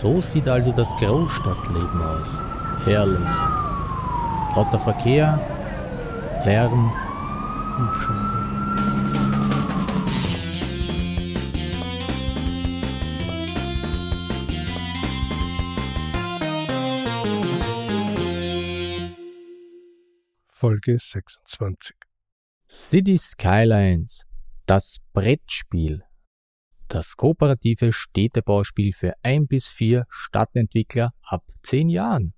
[0.00, 2.40] So sieht also das Großstadtleben aus.
[2.84, 3.28] Herrlich.
[4.54, 5.40] Lauter Verkehr,
[6.44, 6.92] Lärm.
[20.48, 21.96] Folge 26.
[22.68, 24.24] City Skylines,
[24.66, 26.04] das Brettspiel.
[26.94, 32.34] Das kooperative Städtebauspiel für ein bis vier Stadtentwickler ab zehn Jahren.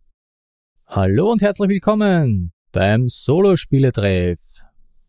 [0.87, 4.41] Hallo und herzlich willkommen beim Solospieletreff.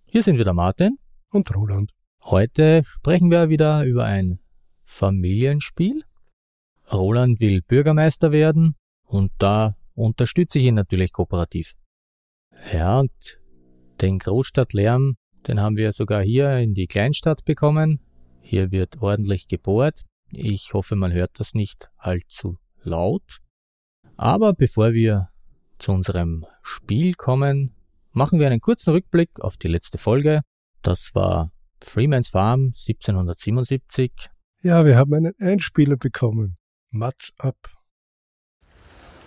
[0.03, 0.97] Hier sind wieder Martin
[1.31, 1.93] Und Roland.
[2.25, 4.39] Heute sprechen wir wieder über ein
[4.83, 6.03] Familienspiel.
[6.91, 11.71] Roland will Bürgermeister werden und da unterstütze ich ihn natürlich kooperativ.
[12.73, 13.39] Ja, und
[14.01, 15.15] den Großstadtlärm,
[15.47, 18.01] den haben wir sogar hier in die Kleinstadt bekommen.
[18.49, 20.03] Hier wird ordentlich gebohrt.
[20.31, 23.39] Ich hoffe, man hört das nicht allzu laut.
[24.15, 25.27] Aber bevor wir
[25.79, 27.73] zu unserem Spiel kommen,
[28.13, 30.43] machen wir einen kurzen Rückblick auf die letzte Folge.
[30.81, 31.51] Das war
[31.83, 34.13] Freeman's Farm 1777.
[34.63, 36.55] Ja, wir haben einen Einspieler bekommen.
[36.89, 37.57] Mats ab.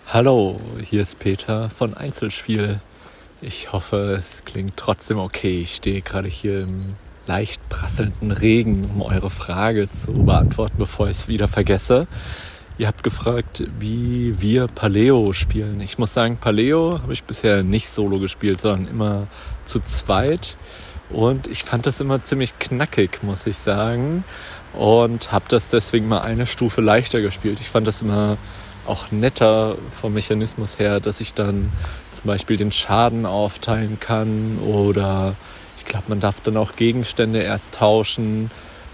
[0.07, 2.81] Hallo, hier ist Peter von Einzelspiel.
[3.39, 5.61] Ich hoffe, es klingt trotzdem okay.
[5.61, 6.95] Ich stehe gerade hier im
[7.27, 12.07] leicht prasselnden Regen, um eure Frage zu beantworten, bevor ich es wieder vergesse.
[12.77, 15.81] Ihr habt gefragt, wie wir Paleo spielen.
[15.81, 19.27] Ich muss sagen, Paleo habe ich bisher nicht solo gespielt, sondern immer
[19.65, 20.57] zu zweit.
[21.09, 24.23] Und ich fand das immer ziemlich knackig, muss ich sagen.
[24.73, 27.59] Und habe das deswegen mal eine Stufe leichter gespielt.
[27.59, 28.37] Ich fand das immer
[28.87, 31.71] auch netter vom Mechanismus her, dass ich dann
[32.13, 35.35] zum Beispiel den Schaden aufteilen kann oder
[35.81, 38.51] ich glaube, man darf dann auch Gegenstände erst tauschen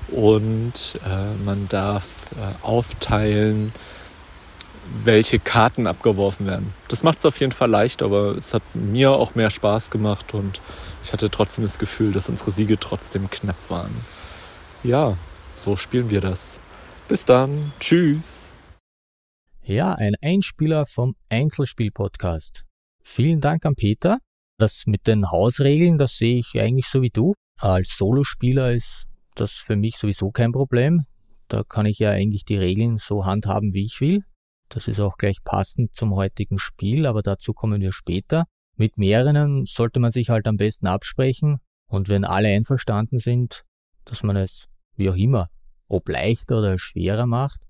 [0.07, 0.73] und
[1.05, 3.73] äh, man darf äh, aufteilen,
[5.03, 6.73] welche Karten abgeworfen werden.
[6.87, 10.33] Das macht es auf jeden Fall leicht, aber es hat mir auch mehr Spaß gemacht
[10.33, 10.61] und
[11.03, 13.93] ich hatte trotzdem das Gefühl, dass unsere Siege trotzdem knapp waren.
[14.81, 15.17] Ja,
[15.59, 16.39] so spielen wir das.
[17.09, 17.73] Bis dann.
[17.81, 18.19] Tschüss.
[19.61, 22.63] Ja, ein Einspieler vom Einzelspiel-Podcast.
[23.03, 24.19] Vielen Dank an Peter.
[24.59, 27.33] Das mit den Hausregeln, das sehe ich eigentlich so wie du.
[27.59, 31.03] Als Solospieler ist das für mich sowieso kein Problem.
[31.47, 34.23] Da kann ich ja eigentlich die Regeln so handhaben, wie ich will.
[34.69, 38.45] Das ist auch gleich passend zum heutigen Spiel, aber dazu kommen wir später.
[38.75, 43.63] Mit mehreren sollte man sich halt am besten absprechen und wenn alle einverstanden sind,
[44.05, 45.49] dass man es wie auch immer,
[45.87, 47.61] ob leichter oder schwerer macht,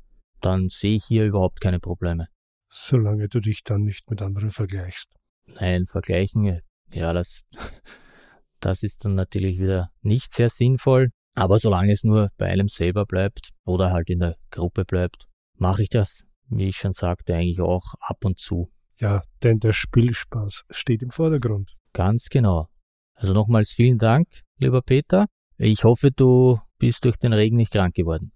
[0.41, 2.27] dann sehe ich hier überhaupt keine Probleme.
[2.69, 5.13] Solange du dich dann nicht mit anderen vergleichst.
[5.59, 6.61] Nein, vergleichen,
[6.91, 7.43] ja, das,
[8.59, 11.09] das ist dann natürlich wieder nicht sehr sinnvoll.
[11.35, 15.83] Aber solange es nur bei einem selber bleibt oder halt in der Gruppe bleibt, mache
[15.83, 18.71] ich das, wie ich schon sagte, eigentlich auch ab und zu.
[18.99, 21.75] Ja, denn der Spielspaß steht im Vordergrund.
[21.93, 22.67] Ganz genau.
[23.13, 24.27] Also nochmals vielen Dank,
[24.59, 25.27] lieber Peter.
[25.57, 28.31] Ich hoffe, du bist durch den Regen nicht krank geworden.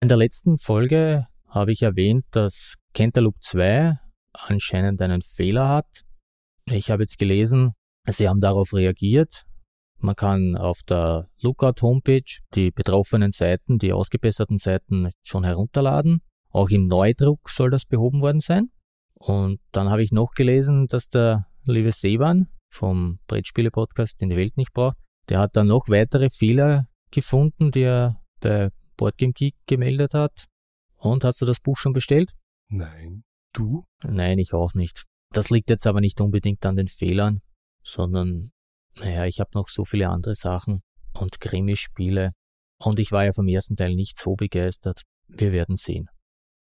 [0.00, 3.98] In der letzten Folge habe ich erwähnt, dass Cantaloupe 2
[4.32, 6.04] anscheinend einen Fehler hat.
[6.70, 7.72] Ich habe jetzt gelesen,
[8.06, 9.44] sie haben darauf reagiert.
[9.98, 16.20] Man kann auf der Lookout-Homepage die betroffenen Seiten, die ausgebesserten Seiten schon herunterladen.
[16.50, 18.70] Auch im Neudruck soll das behoben worden sein.
[19.14, 24.56] Und dann habe ich noch gelesen, dass der liebe Seban vom Brettspiele-Podcast, den die Welt
[24.56, 24.96] nicht braucht,
[25.28, 30.46] der hat dann noch weitere Fehler gefunden, die er bei Boardgame Geek gemeldet hat.
[30.96, 32.32] Und hast du das Buch schon bestellt?
[32.68, 33.24] Nein.
[33.52, 33.84] Du?
[34.02, 35.06] Nein, ich auch nicht.
[35.34, 37.40] Das liegt jetzt aber nicht unbedingt an den Fehlern,
[37.82, 38.48] sondern,
[38.96, 40.80] naja, ich habe noch so viele andere Sachen
[41.12, 42.30] und Krimispiele.
[42.78, 45.02] Und ich war ja vom ersten Teil nicht so begeistert.
[45.26, 46.08] Wir werden sehen.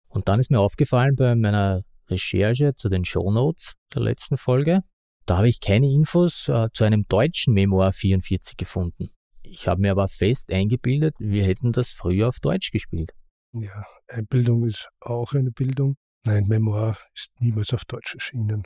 [0.08, 4.80] Und dann ist mir aufgefallen bei meiner Recherche zu den Shownotes der letzten Folge,
[5.26, 9.10] da habe ich keine Infos äh, zu einem deutschen Memoir 44 gefunden.
[9.44, 13.12] Ich habe mir aber fest eingebildet, wir hätten das früher auf Deutsch gespielt.
[13.54, 15.96] Ja, Einbildung ist auch eine Bildung.
[16.24, 18.64] Nein, Memoir ist niemals auf Deutsch erschienen.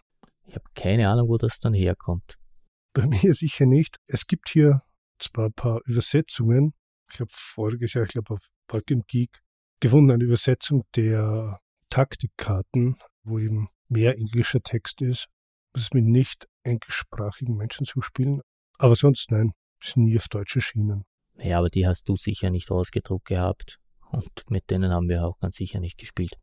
[0.48, 2.38] Ich habe keine Ahnung, wo das dann herkommt.
[2.94, 3.98] Bei mir sicher nicht.
[4.08, 4.82] Es gibt hier
[5.20, 6.74] zwar ein paar Übersetzungen.
[7.12, 9.42] Ich habe voriges Jahr, ich glaube, auf Balkan Geek
[9.80, 11.60] gefunden, eine Übersetzung der
[11.90, 15.28] Taktikkarten, wo eben mehr englischer Text ist.
[15.74, 18.42] Das ist mit nicht englischsprachigen Menschen zu spielen.
[18.78, 21.06] Aber sonst nein, ist nie auf Deutsch erschienen.
[21.38, 23.78] Ja, aber die hast du sicher nicht ausgedruckt gehabt.
[24.12, 26.36] Und mit denen haben wir auch ganz sicher nicht gespielt.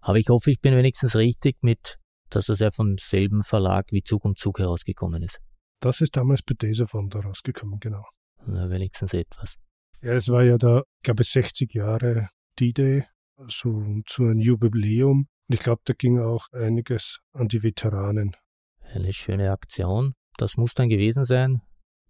[0.00, 1.98] Aber ich hoffe, ich bin wenigstens richtig mit,
[2.30, 5.40] dass das ja vom selben Verlag wie Zug um Zug herausgekommen ist.
[5.80, 8.04] Das ist damals bei Desavon da rausgekommen, genau.
[8.46, 9.56] Na, wenigstens etwas.
[10.02, 12.28] Ja, es war ja da, glaube ich, 60 Jahre
[12.58, 13.04] D-Day
[13.46, 15.28] so zu einem Jubiläum.
[15.48, 18.36] Und ich glaube, da ging auch einiges an die Veteranen.
[18.80, 20.14] Eine schöne Aktion.
[20.36, 21.62] Das muss dann gewesen sein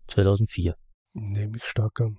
[0.09, 0.75] 2004.
[1.15, 2.19] Nehme ich stark an.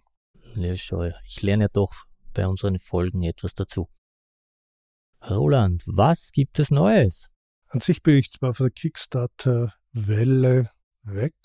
[0.55, 1.91] Ja, schau, ich lerne ja doch
[2.33, 3.87] bei unseren Folgen etwas dazu.
[5.27, 7.29] Roland, was gibt es Neues?
[7.67, 10.69] An sich bin ich zwar von der Kickstarter-Welle
[11.03, 11.35] weg,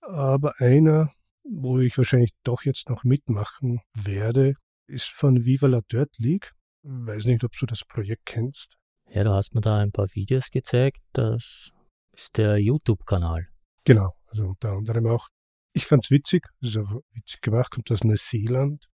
[0.00, 1.12] aber einer,
[1.44, 4.54] wo ich wahrscheinlich doch jetzt noch mitmachen werde,
[4.86, 6.52] ist von Viva la Dirt League.
[6.82, 8.76] Weiß nicht, ob du das Projekt kennst.
[9.08, 11.00] Ja, du hast mir da ein paar Videos gezeigt.
[11.12, 11.72] Das
[12.12, 13.48] ist der YouTube-Kanal.
[13.84, 15.28] Genau, also unter anderem auch.
[15.72, 18.88] Ich fand's witzig, ist auch witzig gemacht, kommt aus Neuseeland.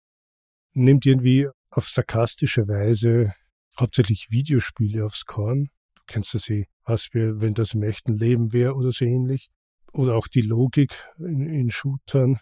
[0.73, 3.33] Nimmt irgendwie auf sarkastische Weise
[3.79, 5.69] hauptsächlich Videospiele aufs Korn.
[5.95, 9.49] Du kennst das eh, was wir, wenn das im echten Leben wäre oder so ähnlich.
[9.93, 12.39] Oder auch die Logik in, in Shootern.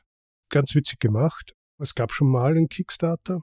[0.50, 1.54] Ganz witzig gemacht.
[1.78, 3.42] Es gab schon mal einen Kickstarter,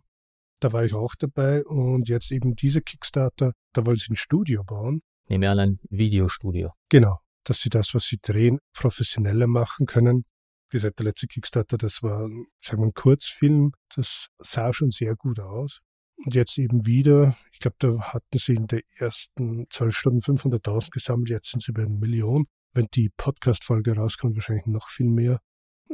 [0.61, 4.64] da war ich auch dabei und jetzt eben dieser Kickstarter, da wollen sie ein Studio
[4.64, 5.00] bauen.
[5.29, 6.73] Nehme an, ein Videostudio.
[6.88, 10.25] Genau, dass sie das, was sie drehen, professioneller machen können.
[10.70, 12.29] Wie gesagt, der letzte Kickstarter, das war,
[12.61, 15.81] sagen wir, ein Kurzfilm, das sah schon sehr gut aus.
[16.24, 20.90] Und jetzt eben wieder, ich glaube, da hatten sie in der ersten zwölf Stunden 500.000
[20.90, 22.46] gesammelt, jetzt sind sie über eine Million.
[22.72, 25.40] Wenn die Podcast-Folge rauskommt, wahrscheinlich noch viel mehr.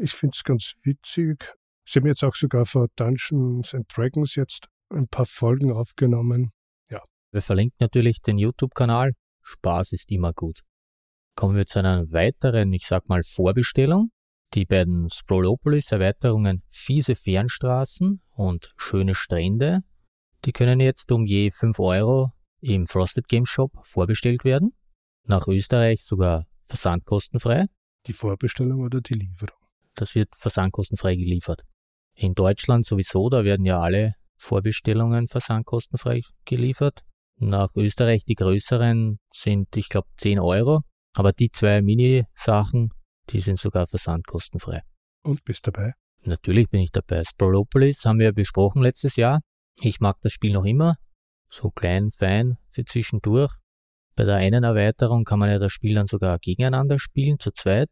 [0.00, 1.54] Ich finde es ganz witzig.
[1.86, 6.50] Sie haben jetzt auch sogar vor Dungeons and Dragons jetzt ein paar Folgen aufgenommen.
[6.90, 7.02] Ja.
[7.30, 9.12] Wir verlinken natürlich den YouTube-Kanal.
[9.42, 10.60] Spaß ist immer gut.
[11.36, 14.10] Kommen wir zu einer weiteren, ich sag mal, Vorbestellung.
[14.54, 19.80] Die beiden Sprolopolis-Erweiterungen Fiese Fernstraßen und Schöne Strände,
[20.44, 22.30] die können jetzt um je 5 Euro
[22.60, 24.74] im Frosted Game Shop vorbestellt werden.
[25.26, 27.66] Nach Österreich sogar versandkostenfrei.
[28.06, 29.58] Die Vorbestellung oder die Lieferung?
[29.94, 31.62] Das wird versandkostenfrei geliefert.
[32.14, 37.00] In Deutschland sowieso, da werden ja alle Vorbestellungen versandkostenfrei geliefert.
[37.38, 40.82] Nach Österreich die größeren sind, ich glaube, 10 Euro.
[41.14, 42.90] Aber die zwei Mini-Sachen,
[43.30, 44.82] die sind sogar versandkostenfrei.
[45.22, 45.92] Und bist dabei?
[46.24, 47.22] Natürlich bin ich dabei.
[47.24, 49.40] Sprolopolis haben wir besprochen letztes Jahr.
[49.80, 50.96] Ich mag das Spiel noch immer.
[51.48, 53.52] So klein, fein für zwischendurch.
[54.16, 57.90] Bei der einen Erweiterung kann man ja das Spiel dann sogar gegeneinander spielen, zu zweit.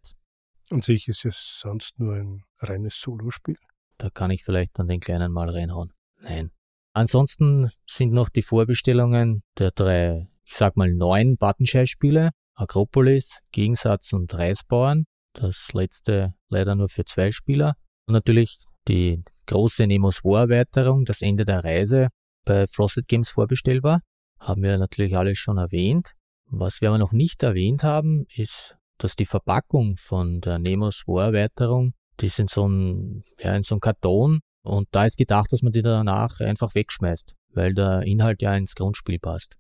[0.71, 3.57] Und sich ist es sonst nur ein reines Solospiel?
[3.99, 5.93] Da kann ich vielleicht dann den kleinen mal reinhauen.
[6.21, 6.51] Nein.
[6.93, 12.31] Ansonsten sind noch die Vorbestellungen der drei, ich sag mal, neuen Buttonshare-Spiele.
[12.55, 15.05] Akropolis, Gegensatz und Reisbauern.
[15.33, 17.75] Das letzte leider nur für zwei Spieler.
[18.07, 22.09] Und natürlich die große Nemos War Erweiterung, das Ende der Reise,
[22.45, 24.01] bei Frosted Games vorbestellbar.
[24.41, 26.13] Haben wir natürlich alles schon erwähnt.
[26.47, 31.27] Was wir aber noch nicht erwähnt haben, ist, dass die Verpackung von der Nemos War
[31.27, 35.63] Erweiterung, die sind so ein, ja, in so einem Karton und da ist gedacht, dass
[35.63, 39.57] man die danach einfach wegschmeißt, weil der Inhalt ja ins Grundspiel passt.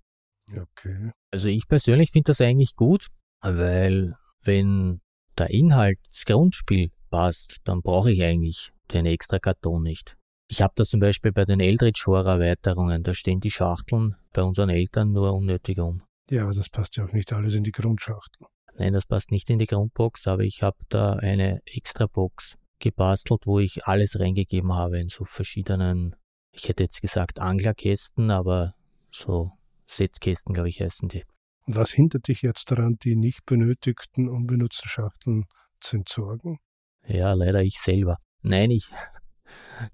[0.50, 1.12] Okay.
[1.30, 3.08] Also ich persönlich finde das eigentlich gut,
[3.40, 5.00] weil wenn
[5.38, 10.17] der Inhalt ins Grundspiel passt, dann brauche ich eigentlich den extra Karton nicht.
[10.49, 14.43] Ich habe das zum Beispiel bei den Eldritch Horror Erweiterungen, da stehen die Schachteln bei
[14.43, 16.03] unseren Eltern nur unnötig um.
[16.31, 18.47] Ja, aber das passt ja auch nicht alles in die Grundschachtel.
[18.75, 23.47] Nein, das passt nicht in die Grundbox, aber ich habe da eine extra Box gebastelt,
[23.47, 26.15] wo ich alles reingegeben habe in so verschiedenen,
[26.53, 28.75] ich hätte jetzt gesagt Anglerkästen, aber
[29.11, 29.53] so
[29.87, 31.25] Setzkästen, glaube ich, heißen die.
[31.67, 35.44] Und was hindert dich jetzt daran, die nicht benötigten, unbenutzten Schachteln
[35.81, 36.58] zu entsorgen?
[37.06, 38.19] Ja, leider ich selber.
[38.43, 38.91] Nein, ich,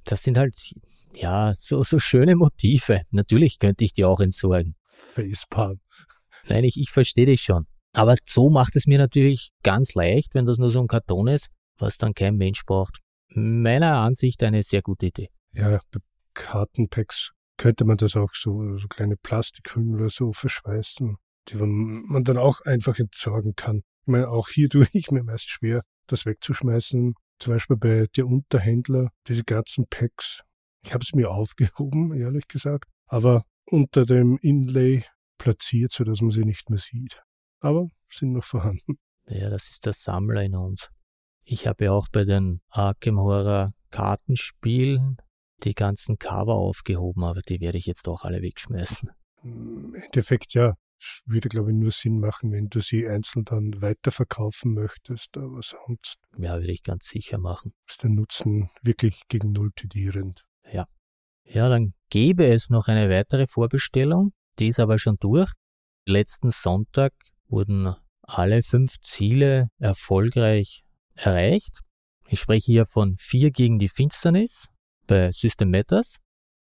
[0.04, 0.56] das sind halt,
[1.14, 3.02] ja, so, so schöne Motive.
[3.10, 4.74] Natürlich könnte ich die auch entsorgen.
[4.90, 5.80] Facepalm.
[6.48, 7.66] Nein, ich, ich verstehe dich schon.
[7.92, 11.48] Aber so macht es mir natürlich ganz leicht, wenn das nur so ein Karton ist,
[11.78, 12.98] was dann kein Mensch braucht.
[13.28, 15.28] Meiner Ansicht eine sehr gute Idee.
[15.52, 16.00] Ja, bei
[16.34, 21.16] Kartenpacks könnte man das auch so, so kleine Plastikhüllen oder so verschweißen,
[21.48, 23.82] die man dann auch einfach entsorgen kann.
[24.02, 27.14] Ich meine, auch hier tue ich mir meist schwer, das wegzuschmeißen.
[27.38, 30.42] Zum Beispiel bei der Unterhändler, diese ganzen Packs.
[30.82, 35.04] Ich habe es mir aufgehoben, ehrlich gesagt, aber unter dem Inlay
[35.38, 37.22] platziert, sodass man sie nicht mehr sieht.
[37.60, 38.98] Aber sind noch vorhanden.
[39.26, 40.90] Ja, das ist der Sammler in uns.
[41.44, 45.16] Ich habe ja auch bei den Arkham Horror Kartenspielen
[45.64, 49.10] die ganzen Cover aufgehoben, aber die werde ich jetzt auch alle wegschmeißen.
[49.42, 50.74] Im Endeffekt ja,
[51.26, 56.16] würde, glaube ich, nur Sinn machen, wenn du sie einzeln dann weiterverkaufen möchtest, aber sonst.
[56.36, 57.72] Ja, würde ich ganz sicher machen.
[57.88, 60.44] Ist der Nutzen wirklich gegen Null tendierend.
[60.72, 60.86] Ja.
[61.44, 65.50] Ja, dann gäbe es noch eine weitere Vorbestellung, die ist aber schon durch.
[66.04, 67.12] Letzten Sonntag
[67.48, 70.82] wurden alle fünf Ziele erfolgreich
[71.14, 71.80] erreicht.
[72.28, 74.66] Ich spreche hier von vier gegen die Finsternis
[75.06, 76.16] bei System Matters.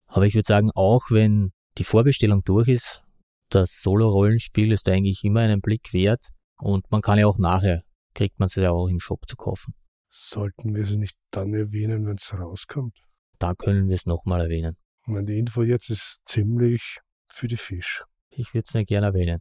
[0.08, 3.04] Aber ich würde sagen, auch wenn die Vorbestellung durch ist,
[3.54, 6.30] das Solo-Rollenspiel ist eigentlich immer einen Blick wert
[6.60, 7.84] und man kann ja auch nachher,
[8.14, 9.74] kriegt man es ja auch im Shop zu kaufen.
[10.10, 12.98] Sollten wir sie nicht dann erwähnen, wenn es rauskommt?
[13.40, 14.76] Da können wir es nochmal erwähnen.
[15.02, 18.04] Ich meine, die Info jetzt ist ziemlich für die Fisch.
[18.30, 19.40] Ich würde es nicht gerne erwähnen.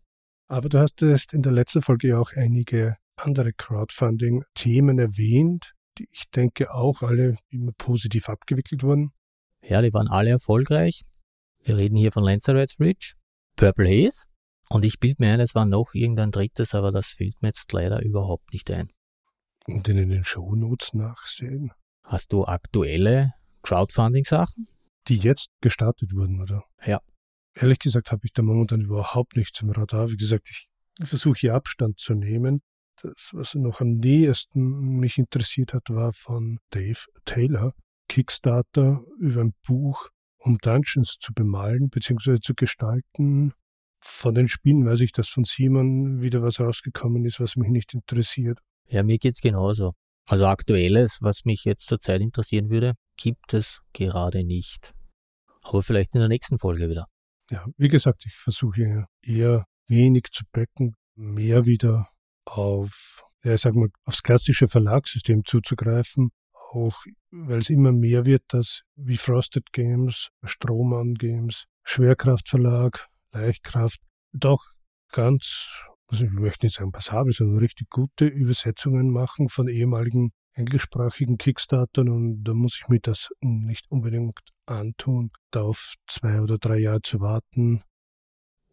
[0.48, 6.24] Aber du hast jetzt in der letzten Folge auch einige andere Crowdfunding-Themen erwähnt, die ich
[6.34, 9.12] denke auch alle immer positiv abgewickelt wurden.
[9.62, 11.02] Ja, die waren alle erfolgreich.
[11.62, 13.14] Wir reden hier von Lancer Reds Ridge,
[13.56, 14.24] Purple Haze
[14.68, 17.70] und ich bilde mir ein, es war noch irgendein drittes, aber das fällt mir jetzt
[17.72, 18.90] leider überhaupt nicht ein.
[19.66, 21.72] Und in den Shownotes nachsehen.
[22.04, 24.68] Hast du aktuelle Crowdfunding-Sachen?
[25.08, 26.64] Die jetzt gestartet wurden, oder?
[26.84, 27.00] Ja.
[27.54, 30.10] Ehrlich gesagt habe ich da momentan überhaupt nichts im Radar.
[30.10, 30.68] Wie gesagt, ich
[31.06, 32.62] versuche hier Abstand zu nehmen.
[33.02, 37.74] Das, was noch am nähesten mich interessiert hat, war von Dave Taylor,
[38.08, 40.08] Kickstarter über ein Buch,
[40.44, 42.40] um Dungeons zu bemalen bzw.
[42.40, 43.52] zu gestalten.
[44.00, 47.94] Von den Spielen weiß ich, dass von Simon wieder was rausgekommen ist, was mich nicht
[47.94, 48.58] interessiert.
[48.88, 49.92] Ja, mir geht's genauso.
[50.28, 54.92] Also aktuelles, was mich jetzt zurzeit interessieren würde, gibt es gerade nicht.
[55.62, 57.06] Aber vielleicht in der nächsten Folge wieder.
[57.50, 62.08] Ja, wie gesagt, ich versuche eher wenig zu becken, mehr wieder
[62.44, 66.30] auf, ja, ich sag mal, aufs klassische Verlagssystem zuzugreifen,
[66.72, 74.00] auch weil es immer mehr wird, dass wie Frosted Games, Strohmann Games, Schwerkraftverlag, Leichtkraft,
[74.32, 74.64] doch
[75.10, 75.70] ganz,
[76.08, 82.10] also ich möchte nicht sagen passabel, sondern richtig gute Übersetzungen machen von ehemaligen englischsprachigen Kickstartern
[82.10, 87.00] und da muss ich mir das nicht unbedingt antun, da auf zwei oder drei Jahre
[87.00, 87.82] zu warten.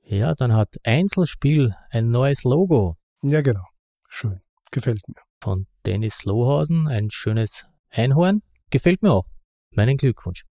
[0.03, 2.97] Ja, dann hat Einzelspiel ein neues Logo.
[3.21, 3.65] Ja, genau.
[4.09, 4.41] Schön.
[4.71, 5.21] Gefällt mir.
[5.41, 8.41] Von Dennis Lohausen, ein schönes Einhorn.
[8.69, 9.25] Gefällt mir auch.
[9.71, 10.45] Meinen Glückwunsch.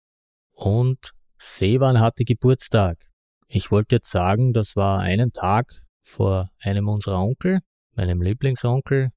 [0.51, 2.97] Und Sevan hatte Geburtstag.
[3.47, 7.59] Ich wollte jetzt sagen, das war einen Tag vor einem unserer Onkel,
[7.95, 9.11] meinem Lieblingsonkel.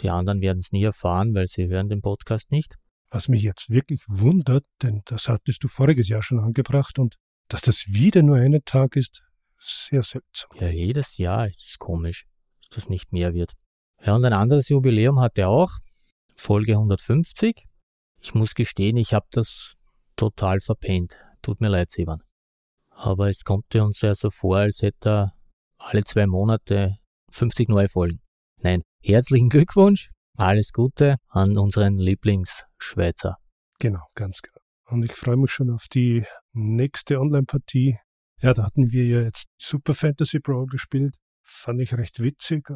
[0.00, 2.76] Die anderen werden es nie erfahren, weil sie hören den Podcast nicht.
[3.10, 7.16] Was mich jetzt wirklich wundert, denn das hattest du voriges Jahr schon angebracht und
[7.48, 9.22] dass das wieder nur einen Tag ist,
[9.58, 10.50] sehr seltsam.
[10.58, 12.26] Ja, jedes Jahr ist es komisch,
[12.60, 13.52] dass das nicht mehr wird.
[14.04, 15.70] Ja, und ein anderes Jubiläum hat er auch,
[16.36, 17.66] Folge 150.
[18.20, 19.74] Ich muss gestehen, ich habe das
[20.16, 21.20] total verpennt.
[21.42, 22.22] Tut mir leid, Sivan.
[22.90, 25.32] Aber es kommt uns ja so vor, als hätte er
[25.78, 26.96] alle zwei Monate
[27.32, 28.20] 50 neue Folgen.
[28.62, 33.36] Nein, herzlichen Glückwunsch, alles Gute an unseren Lieblingsschweizer.
[33.78, 34.60] Genau, ganz genau.
[34.88, 37.98] Und ich freue mich schon auf die nächste Online-Partie.
[38.40, 41.16] Ja, da hatten wir ja jetzt Super Fantasy Brawl gespielt.
[41.42, 42.68] Fand ich recht witzig.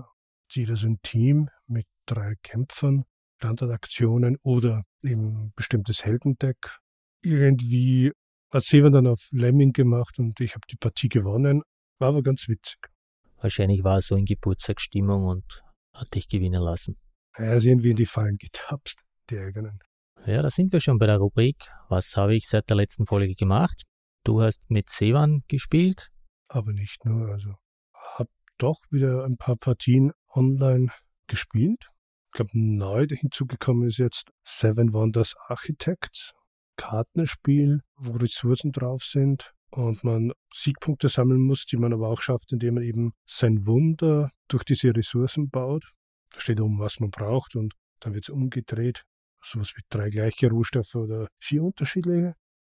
[0.50, 3.05] Jeder so ein Team mit drei Kämpfern,
[3.41, 6.79] Standardaktionen oder eben bestimmtes Heldendeck.
[7.23, 8.13] Irgendwie
[8.53, 11.63] hat Seven dann auf Lemming gemacht und ich habe die Partie gewonnen.
[11.99, 12.79] War aber ganz witzig.
[13.39, 15.63] Wahrscheinlich war er so in Geburtstagsstimmung und
[15.95, 16.99] hat dich gewinnen lassen.
[17.35, 18.99] Er ist irgendwie in die Fallen getapst,
[19.31, 19.79] die eigenen.
[20.27, 21.57] Ja, da sind wir schon bei der Rubrik.
[21.89, 23.85] Was habe ich seit der letzten Folge gemacht?
[24.23, 26.09] Du hast mit Sevan gespielt.
[26.49, 27.55] Aber nicht nur, also
[28.19, 28.29] habe
[28.59, 30.89] doch wieder ein paar Partien online
[31.27, 31.89] gespielt.
[32.33, 36.33] Ich glaube, neu hinzugekommen ist jetzt Seven Wonders Architects.
[36.77, 42.53] Kartenspiel, wo Ressourcen drauf sind und man Siegpunkte sammeln muss, die man aber auch schafft,
[42.53, 45.93] indem man eben sein Wunder durch diese Ressourcen baut.
[46.31, 49.03] Da steht oben, was man braucht und dann wird es umgedreht.
[49.43, 52.37] Sowas wie drei gleiche Rohstoffe oder vier unterschiedliche.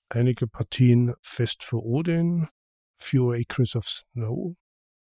[0.08, 2.48] Einige Partien fest für Odin,
[2.96, 4.56] Few Acres of Snow.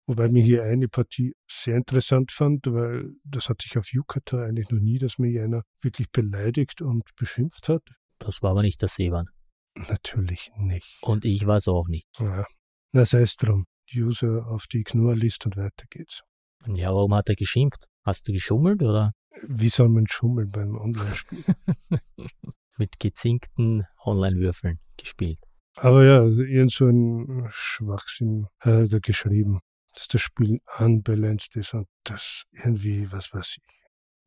[0.09, 4.71] Wobei mir hier eine Partie sehr interessant fand, weil das hatte ich auf Yucatan eigentlich
[4.71, 7.83] noch nie, dass mir einer wirklich beleidigt und beschimpft hat.
[8.19, 9.29] Das war aber nicht der Seemann.
[9.75, 10.97] Natürlich nicht.
[11.03, 12.09] Und ich war es auch nicht.
[12.21, 12.47] Ja.
[12.93, 13.67] Na, sei es drum.
[13.95, 16.23] User auf die Knurrlist und weiter geht's.
[16.67, 17.85] Ja, warum hat er geschimpft?
[18.03, 19.13] Hast du geschummelt oder?
[19.47, 21.45] Wie soll man schummeln beim Online-Spiel?
[22.79, 25.41] Mit gezinkten Online-Würfeln gespielt.
[25.77, 29.61] Aber ja, irgend so ein Schwachsinn hat er geschrieben,
[29.99, 33.75] dass das Spiel unbalanced ist und das irgendwie, was weiß ich.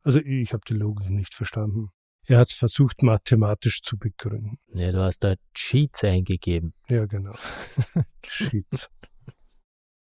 [0.02, 1.88] Also ich habe die Logik nicht verstanden.
[2.26, 4.58] Er hat es versucht, mathematisch zu begründen.
[4.74, 6.72] Ja, du hast da Cheats eingegeben.
[6.88, 7.32] Ja, genau.
[8.22, 8.90] Cheats.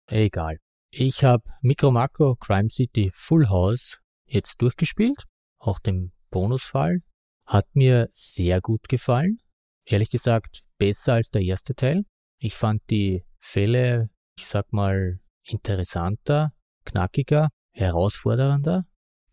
[0.06, 0.58] Egal.
[0.92, 5.24] Ich habe Micro Macro Crime City Full House jetzt durchgespielt,
[5.58, 7.00] auch den Bonusfall.
[7.44, 9.38] Hat mir sehr gut gefallen.
[9.86, 12.04] Ehrlich gesagt, besser als der erste Teil.
[12.38, 16.52] Ich fand die Fälle, ich sag mal, interessanter,
[16.84, 18.84] knackiger, herausfordernder.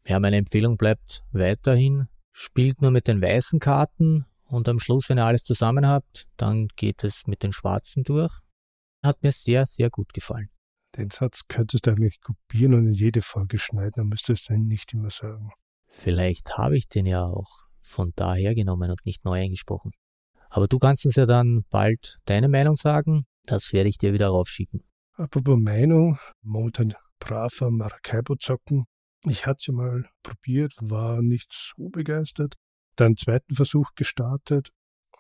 [0.06, 2.08] Ja, meine Empfehlung bleibt weiterhin
[2.40, 6.68] spielt nur mit den weißen Karten und am Schluss, wenn ihr alles zusammen habt, dann
[6.76, 8.32] geht es mit den schwarzen durch.
[9.04, 10.50] hat mir sehr, sehr gut gefallen.
[10.98, 14.68] Den Satz könntest du eigentlich kopieren und in jede Folge schneiden, dann müsstest du ihn
[14.68, 15.50] nicht immer sagen.
[15.88, 19.92] Vielleicht habe ich den ja auch von daher genommen und nicht neu eingesprochen.
[20.50, 23.26] Aber du kannst uns ja dann bald deine Meinung sagen.
[23.46, 24.84] Das werde ich dir wieder raufschicken.
[25.20, 28.86] Apropos Meinung, momentan braver Maracaibo zocken.
[29.24, 32.54] Ich hatte es mal probiert, war nicht so begeistert.
[32.96, 34.70] Dann zweiten Versuch gestartet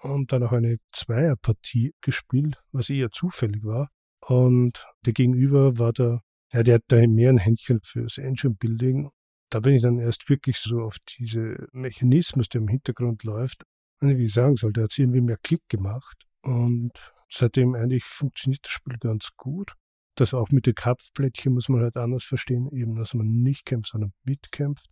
[0.03, 3.89] und dann auch eine Zweierpartie gespielt, was eher zufällig war.
[4.23, 6.21] Und der Gegenüber war da,
[6.53, 9.09] ja, der hat da mehr ein Händchen fürs Engine Building.
[9.49, 13.63] Da bin ich dann erst wirklich so auf diese Mechanismus, der im Hintergrund läuft,
[13.99, 16.27] wie ich sagen soll, der hat irgendwie mehr Klick gemacht.
[16.43, 16.91] Und
[17.31, 19.73] seitdem eigentlich funktioniert das Spiel ganz gut.
[20.17, 23.91] Das auch mit den Kapfplättchen muss man halt anders verstehen, eben, dass man nicht kämpft,
[23.91, 24.87] sondern mitkämpft.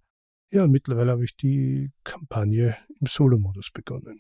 [0.52, 4.20] Ja, mittlerweile habe ich die Kampagne im Solo-Modus begonnen.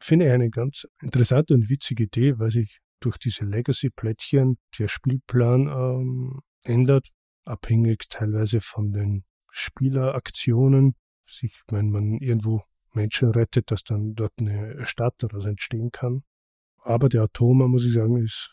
[0.00, 5.68] Finde ich eine ganz interessante und witzige Idee, weil sich durch diese Legacy-Plättchen der Spielplan
[5.68, 7.10] ähm, ändert,
[7.44, 10.96] abhängig teilweise von den Spieleraktionen.
[11.26, 16.22] Sich, wenn man irgendwo Menschen rettet, dass dann dort eine Stadt daraus entstehen kann.
[16.82, 18.50] Aber der Atoma, muss ich sagen, ist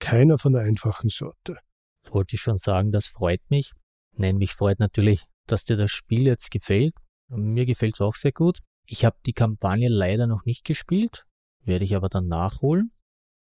[0.00, 1.56] keiner von der einfachen Sorte.
[2.02, 3.72] Das wollte ich schon sagen, das freut mich.
[4.16, 6.94] Nein, mich freut natürlich, dass dir das Spiel jetzt gefällt.
[7.28, 8.58] Mir gefällt es auch sehr gut.
[8.86, 11.26] Ich habe die Kampagne leider noch nicht gespielt,
[11.62, 12.92] werde ich aber dann nachholen.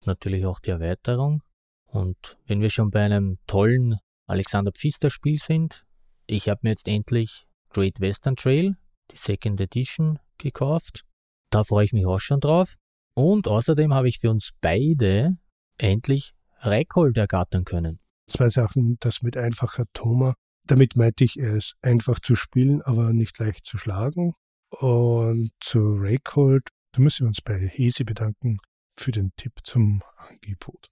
[0.07, 1.43] Natürlich auch die Erweiterung.
[1.87, 5.85] Und wenn wir schon bei einem tollen Alexander Pfister Spiel sind,
[6.27, 8.77] ich habe mir jetzt endlich Great Western Trail,
[9.11, 11.05] die Second Edition, gekauft.
[11.51, 12.75] Da freue ich mich auch schon drauf.
[13.15, 15.37] Und außerdem habe ich für uns beide
[15.79, 16.34] endlich
[16.65, 18.01] Reikold ergattern können.
[18.27, 20.35] Zwei Sachen, das mit einfacher Toma.
[20.67, 24.35] Damit meinte ich, er ist einfach zu spielen, aber nicht leicht zu schlagen.
[24.71, 28.59] Und zu Raycold, da müssen wir uns bei Hesi bedanken
[28.97, 30.89] für den Tipp zum Angebot.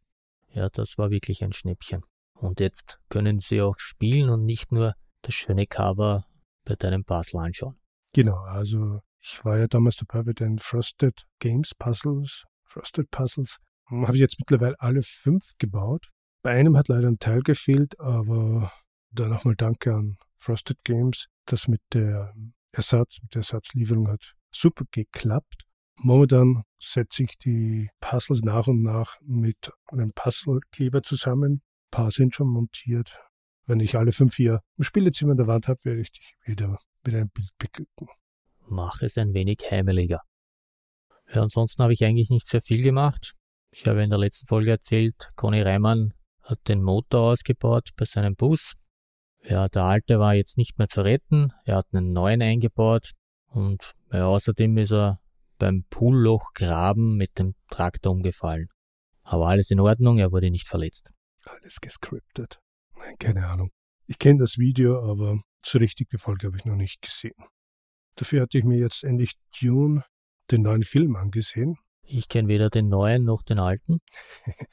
[0.50, 2.02] Ja, das war wirklich ein Schnäppchen.
[2.34, 6.26] Und jetzt können Sie auch spielen und nicht nur das schöne Cover
[6.64, 7.78] bei deinem Puzzle anschauen.
[8.12, 13.58] Genau, also ich war ja damals dabei bei den Frosted Games Puzzles, Frosted Puzzles.
[13.92, 16.10] Habe ich jetzt mittlerweile alle fünf gebaut.
[16.42, 18.72] Bei einem hat leider ein Teil gefehlt, aber
[19.10, 21.26] da nochmal Danke an Frosted Games.
[21.44, 22.34] Das mit der
[22.72, 25.64] Ersatz, mit der Ersatzlieferung hat super geklappt.
[25.96, 31.52] Momentan setze ich die Puzzles nach und nach mit einem Puzzlekleber zusammen.
[31.52, 33.20] Ein paar sind schon montiert.
[33.66, 36.76] Wenn ich alle fünf hier im Spielezimmer an der Wand habe, werde ich dich wieder
[37.04, 38.08] mit einem Bild beglücken.
[38.66, 40.22] Mach es ein wenig heimeliger.
[41.32, 43.34] Ja, ansonsten habe ich eigentlich nicht sehr viel gemacht.
[43.74, 48.36] Ich habe in der letzten Folge erzählt, Conny Reimann hat den Motor ausgebaut bei seinem
[48.36, 48.74] Bus.
[49.42, 51.48] Ja, der alte war jetzt nicht mehr zu retten.
[51.64, 53.12] Er hat einen neuen eingebaut
[53.46, 55.20] und ja, außerdem ist er
[55.58, 58.68] beim Poolloch graben mit dem Traktor umgefallen.
[59.22, 61.10] Aber alles in Ordnung, er wurde nicht verletzt.
[61.44, 62.60] Alles gescriptet.
[62.98, 63.70] Nein, keine Ahnung.
[64.06, 67.42] Ich kenne das Video, aber so richtig die Folge habe ich noch nicht gesehen.
[68.16, 70.04] Dafür hatte ich mir jetzt endlich Dune,
[70.50, 71.78] den neuen Film, angesehen.
[72.04, 73.98] Ich kenne weder den neuen noch den alten.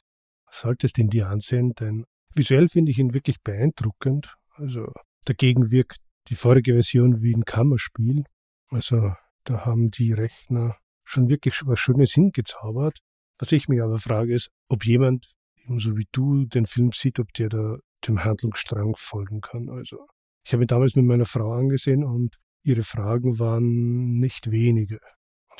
[0.50, 4.34] Solltest ihn dir ansehen, denn visuell finde ich ihn wirklich beeindruckend.
[4.54, 4.92] Also
[5.24, 8.24] dagegen wirkt die vorige Version wie ein Kammerspiel.
[8.68, 9.12] Also
[9.44, 12.98] da haben die Rechner schon wirklich was Schönes hingezaubert.
[13.38, 15.32] Was ich mich aber frage, ist, ob jemand,
[15.64, 19.68] ebenso wie du, den Film sieht, ob der da dem Handlungsstrang folgen kann.
[19.70, 20.06] Also
[20.44, 24.98] ich habe ihn damals mit meiner Frau angesehen und ihre Fragen waren nicht wenige.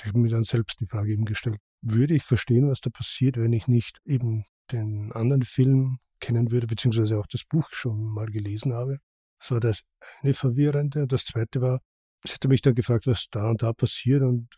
[0.01, 3.37] Ich habe mir dann selbst die Frage eben gestellt, würde ich verstehen, was da passiert,
[3.37, 8.27] wenn ich nicht eben den anderen Film kennen würde, beziehungsweise auch das Buch schon mal
[8.27, 8.99] gelesen habe.
[9.41, 9.83] Das war das
[10.23, 11.07] eine Verwirrende.
[11.07, 11.81] Das zweite war,
[12.25, 14.49] sie hatte mich dann gefragt, was da und da passiert und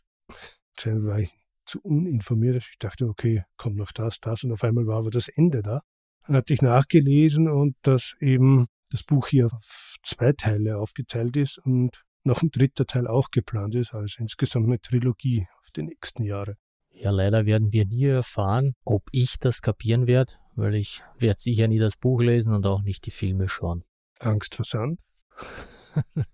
[0.83, 1.31] dann war ich
[1.66, 2.57] zu uninformiert.
[2.57, 5.81] Ich dachte, okay, kommt noch das, das und auf einmal war aber das Ende da.
[6.26, 11.59] Dann hatte ich nachgelesen und dass eben das Buch hier auf zwei Teile aufgeteilt ist
[11.59, 16.25] und noch ein dritter Teil auch geplant ist, also insgesamt eine Trilogie auf die nächsten
[16.25, 16.57] Jahre.
[16.91, 21.67] Ja, leider werden wir nie erfahren, ob ich das kapieren werde, weil ich werde sicher
[21.67, 23.85] nie das Buch lesen und auch nicht die Filme schauen.
[24.21, 25.01] Angst vor Sand?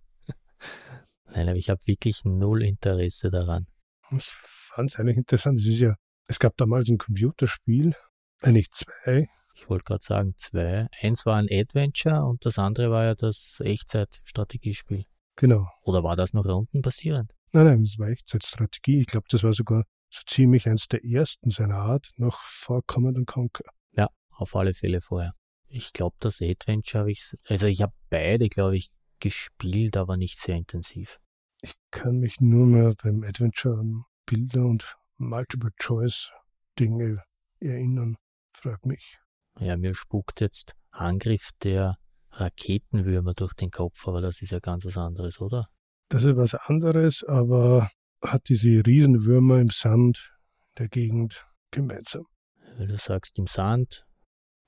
[1.26, 3.66] Nein, aber ich habe wirklich null Interesse daran.
[4.10, 5.60] Ich fand es eigentlich interessant.
[5.60, 5.94] Es ist ja,
[6.26, 7.94] es gab damals ein Computerspiel,
[8.42, 9.26] eigentlich zwei.
[9.54, 10.86] Ich wollte gerade sagen zwei.
[11.00, 15.04] Eins war ein Adventure und das andere war ja das Echtzeit-Strategiespiel.
[15.38, 15.66] Genau.
[15.82, 17.32] Oder war das noch unten basierend?
[17.52, 18.98] Nein, nein, das war Echtzeitstrategie.
[18.98, 23.24] Ich glaube, das war sogar so ziemlich eins der ersten seiner Art, noch vor Command
[23.26, 23.70] Conquer.
[23.92, 25.32] Ja, auf alle Fälle vorher.
[25.68, 30.40] Ich glaube, das Adventure habe ich, also ich habe beide, glaube ich, gespielt, aber nicht
[30.40, 31.20] sehr intensiv.
[31.60, 37.22] Ich kann mich nur mehr beim Adventure an Bilder und Multiple-Choice-Dinge
[37.60, 38.16] erinnern.
[38.52, 39.18] Frag mich,
[39.60, 41.96] Ja, mir spukt jetzt Angriff der
[42.40, 45.68] Raketenwürmer durch den Kopf, aber das ist ja ganz was anderes, oder?
[46.08, 47.90] Das ist was anderes, aber
[48.22, 50.32] hat diese Riesenwürmer im Sand
[50.78, 52.26] der Gegend gemeinsam.
[52.76, 54.06] Weil du sagst im Sand,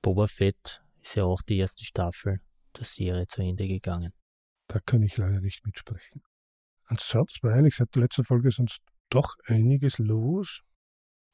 [0.02, 2.40] Boba Fett ist ja auch die erste Staffel
[2.76, 4.12] der Serie zu Ende gegangen.
[4.68, 6.22] Da kann ich leider nicht mitsprechen.
[6.84, 8.80] Ansonsten war eigentlich seit der letzten Folge sonst
[9.10, 10.62] doch einiges los.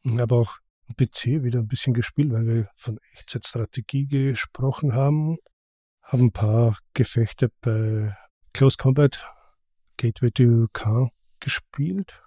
[0.03, 0.59] Ich habe auch
[0.97, 5.39] PC wieder ein bisschen gespielt, weil wir von Echtzeitstrategie gesprochen haben.
[6.09, 8.17] Haben ein paar Gefechte bei
[8.53, 9.21] Close Combat
[9.97, 12.23] Gateway to Khan gespielt.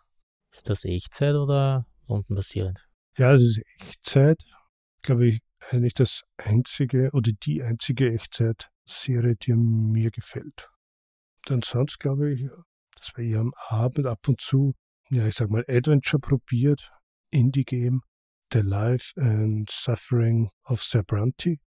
[0.52, 2.78] Ist das Echtzeit oder rundenbasierend?
[3.16, 4.44] Ja, es ist Echtzeit.
[5.02, 5.40] Glaube ich,
[5.70, 10.70] eigentlich das einzige oder die einzige Echtzeit-Serie, die mir gefällt.
[11.48, 12.50] Und sonst glaube ich,
[12.98, 14.74] dass wir hier am Abend ab und zu,
[15.10, 16.92] ja, ich sag mal, Adventure probiert,
[17.30, 18.02] Indie-Game,
[18.52, 21.62] The Life and Suffering of Sabranti.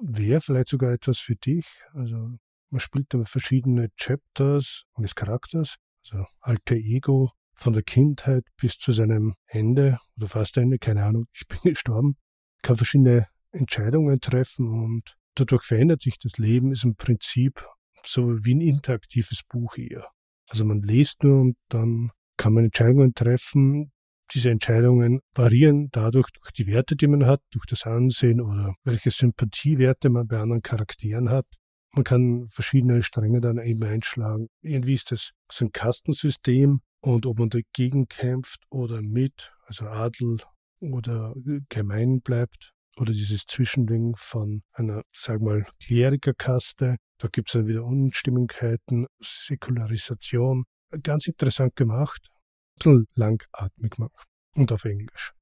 [0.00, 1.66] Wäre vielleicht sogar etwas für dich.
[1.92, 2.38] Also
[2.70, 8.92] man spielt da verschiedene Chapters eines Charakters, also alter Ego von der Kindheit bis zu
[8.92, 12.16] seinem Ende oder fast Ende, keine Ahnung, ich bin gestorben,
[12.62, 17.66] kann verschiedene Entscheidungen treffen und dadurch verändert sich das Leben, ist im Prinzip
[18.04, 20.06] so wie ein interaktives Buch eher.
[20.48, 23.92] Also man liest nur und dann kann man Entscheidungen treffen.
[24.34, 29.10] Diese Entscheidungen variieren dadurch durch die Werte, die man hat, durch das Ansehen oder welche
[29.10, 31.46] Sympathiewerte man bei anderen Charakteren hat.
[31.92, 34.48] Man kann verschiedene Stränge dann eben einschlagen.
[34.60, 40.38] Irgendwie ist das so ein Kastensystem und ob man dagegen kämpft oder mit, also Adel
[40.80, 41.34] oder
[41.68, 46.96] gemein bleibt, oder dieses Zwischending von einer, sag mal, Klerikerkaste.
[47.18, 50.64] Da gibt es dann wieder Unstimmigkeiten, Säkularisation.
[51.02, 52.28] Ganz interessant gemacht.
[52.76, 54.26] Bisschen langatmig gemacht.
[54.54, 55.34] Und auf Englisch.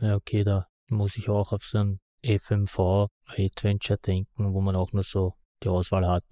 [0.00, 4.92] Ja, okay, da muss ich auch auf so ein FMV Adventure denken, wo man auch
[4.92, 6.24] nur so die Auswahl hat,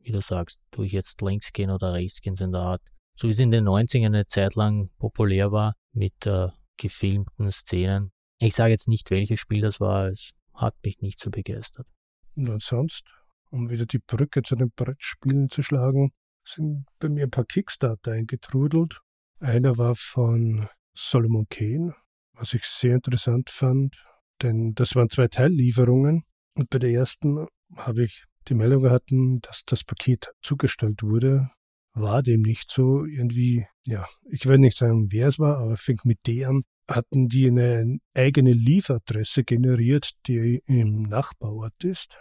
[0.00, 2.82] wie du sagst, tue ich jetzt links gehen oder rechts gehen, so in der Art.
[3.14, 8.12] So wie es in den 90ern eine Zeit lang populär war mit äh, gefilmten Szenen.
[8.38, 11.86] Ich sage jetzt nicht, welches Spiel das war, es hat mich nicht so begeistert.
[12.34, 13.04] Und sonst,
[13.50, 16.12] um wieder die Brücke zu den Brettspielen zu schlagen,
[16.44, 19.00] sind bei mir ein paar Kickstarter eingetrudelt.
[19.38, 21.94] Einer war von Solomon Kane,
[22.32, 23.96] was ich sehr interessant fand,
[24.42, 26.24] denn das waren zwei Teillieferungen.
[26.54, 27.46] Und bei der ersten
[27.76, 31.50] habe ich die Meldung hatten, dass das Paket zugestellt wurde,
[31.92, 33.04] war dem nicht so.
[33.04, 36.62] Irgendwie, ja, ich werde nicht sagen, wer es war, aber fängt mit D an.
[36.88, 42.16] Hatten die eine eigene Lieferadresse generiert, die im Nachbarort ist.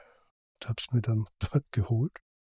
[0.62, 2.12] Ich habe es mir dann dort geholt.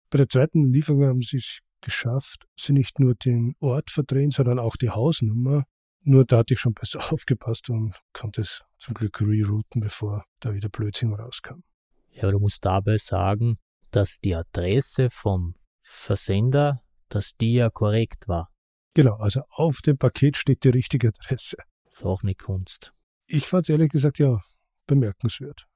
[0.10, 4.59] Bei der zweiten Lieferung haben sie es geschafft, sie nicht nur den Ort verdrehen, sondern
[4.59, 5.63] auch die Hausnummer.
[6.01, 10.53] Nur da hatte ich schon besser aufgepasst und konnte es zum Glück rerouten, bevor da
[10.53, 11.63] wieder Blödsinn rauskam.
[12.11, 13.57] Ja, aber du musst dabei sagen,
[13.91, 18.49] dass die Adresse vom Versender, dass die ja korrekt war.
[18.93, 21.57] Genau, also auf dem Paket steht die richtige Adresse.
[21.91, 22.93] Ist auch eine Kunst.
[23.27, 24.39] Ich fand es ehrlich gesagt ja
[24.87, 25.67] bemerkenswert.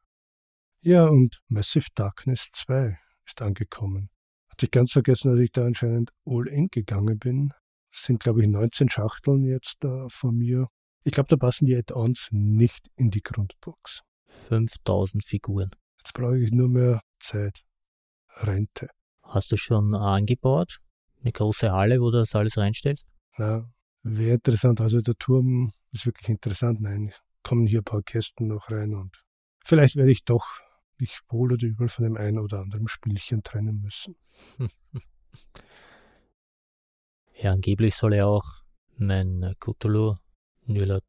[0.82, 4.10] Ja, und Massive Darkness 2 ist angekommen.
[4.54, 7.52] Hatte ich ganz vergessen, dass ich da anscheinend all in gegangen bin.
[7.92, 10.68] Es sind, glaube ich, 19 Schachteln jetzt da von mir.
[11.04, 14.04] Ich glaube, da passen die Add-ons nicht in die Grundbox.
[14.28, 15.72] 5000 Figuren.
[15.98, 17.64] Jetzt brauche ich nur mehr Zeit.
[18.42, 18.90] Rente.
[19.24, 20.78] Hast du schon angebaut?
[21.24, 23.10] Eine große Halle, wo du das alles reinstellst?
[23.40, 23.68] Ja,
[24.04, 24.82] wäre interessant.
[24.82, 26.80] Also der Turm ist wirklich interessant.
[26.80, 27.12] Nein,
[27.42, 29.24] kommen hier ein paar Kästen noch rein und
[29.66, 30.46] vielleicht werde ich doch
[31.00, 34.16] mich wohl oder übel von dem einen oder anderen Spielchen trennen müssen.
[37.36, 38.46] ja, angeblich soll ja auch
[38.98, 40.16] mein Cthulhu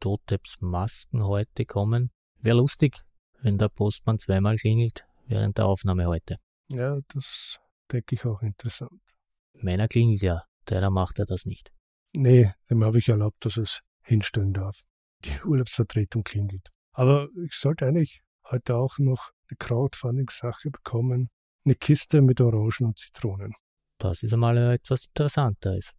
[0.00, 2.10] Toteps Masken heute kommen.
[2.38, 2.96] Wäre lustig,
[3.40, 6.38] wenn der Postmann zweimal klingelt während der Aufnahme heute.
[6.68, 7.58] Ja, das
[7.92, 9.00] denke ich auch interessant.
[9.54, 11.70] Meiner klingelt ja, deiner macht er das nicht.
[12.12, 14.82] Nee, dem habe ich erlaubt, dass es hinstellen darf.
[15.24, 16.70] Die Urlaubsvertretung klingelt.
[16.92, 21.30] Aber ich sollte eigentlich heute auch noch eine Crowdfunding-Sache bekommen.
[21.64, 23.54] Eine Kiste mit Orangen und Zitronen.
[23.98, 25.92] Das ist einmal etwas Interessanteres.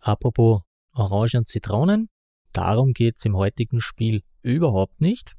[0.00, 2.08] Apropos Orangen und Zitronen,
[2.52, 5.34] darum geht es im heutigen Spiel überhaupt nicht.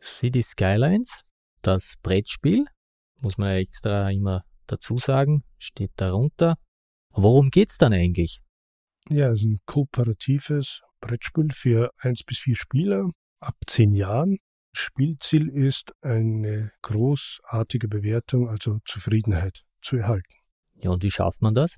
[0.00, 1.22] City Skylines,
[1.62, 2.64] das Brettspiel,
[3.20, 6.56] muss man ja extra immer dazu sagen, steht darunter.
[7.10, 8.40] Worum geht's dann eigentlich?
[9.08, 13.08] Ja, es ist ein kooperatives Brettspiel für eins bis vier Spieler
[13.40, 14.38] ab zehn Jahren.
[14.78, 20.34] Spielziel ist eine großartige Bewertung, also Zufriedenheit zu erhalten.
[20.74, 21.76] Ja, und wie schafft man das?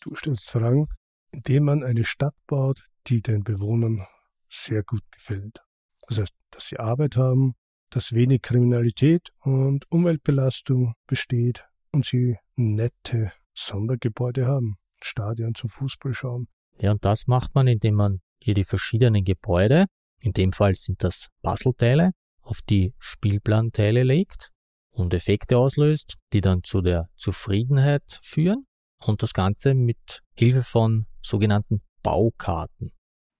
[0.00, 0.86] Du stellst Fragen,
[1.32, 4.06] indem man eine Stadt baut, die den Bewohnern
[4.48, 5.58] sehr gut gefällt.
[6.06, 7.54] Das heißt, dass sie Arbeit haben,
[7.90, 14.76] dass wenig Kriminalität und Umweltbelastung besteht und sie nette Sondergebäude haben.
[15.02, 16.46] Stadion zum Fußballschauen.
[16.78, 19.86] Ja, und das macht man, indem man hier die verschiedenen Gebäude,
[20.20, 22.12] in dem Fall sind das Puzzleteile,
[22.46, 24.50] auf die Spielplanteile legt
[24.90, 28.66] und Effekte auslöst, die dann zu der Zufriedenheit führen
[29.04, 32.92] und das Ganze mit Hilfe von sogenannten Baukarten.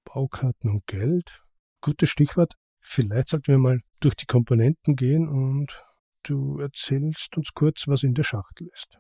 [0.05, 1.43] Baukarten und Geld?
[1.81, 2.55] Gutes Stichwort.
[2.81, 5.83] Vielleicht sollten wir mal durch die Komponenten gehen und
[6.25, 8.99] du erzählst uns kurz, was in der Schachtel ist.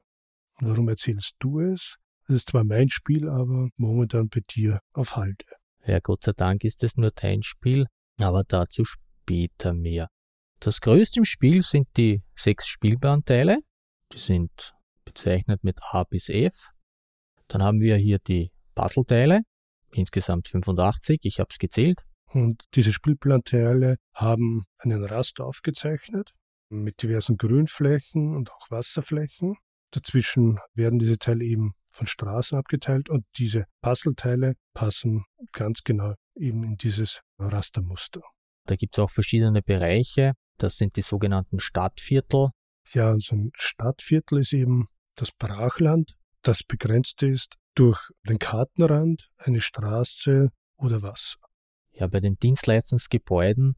[0.60, 1.96] Warum erzählst du es?
[2.28, 5.44] Es ist zwar mein Spiel, aber momentan bei dir auf Halde.
[5.84, 7.86] Ja, Gott sei Dank ist es nur dein Spiel,
[8.18, 8.84] aber dazu
[9.26, 10.08] später mehr.
[10.60, 13.58] Das größte im Spiel sind die sechs Spielbahnteile.
[14.12, 16.70] Die sind bezeichnet mit A bis F.
[17.48, 19.42] Dann haben wir hier die Puzzleteile,
[19.92, 22.02] insgesamt 85, ich habe es gezählt.
[22.32, 26.32] Und diese Spielplanteile haben einen Raster aufgezeichnet
[26.68, 29.56] mit diversen Grünflächen und auch Wasserflächen.
[29.92, 36.64] Dazwischen werden diese Teile eben von Straßen abgeteilt und diese Puzzleteile passen ganz genau eben
[36.64, 38.22] in dieses Rastermuster.
[38.66, 40.32] Da gibt es auch verschiedene Bereiche.
[40.58, 42.50] Das sind die sogenannten Stadtviertel.
[42.92, 47.98] Ja, und so ein Stadtviertel ist eben das Brachland, das begrenzt ist durch
[48.28, 51.38] den Kartenrand, eine Straße oder Wasser.
[51.92, 53.74] Ja, bei den Dienstleistungsgebäuden,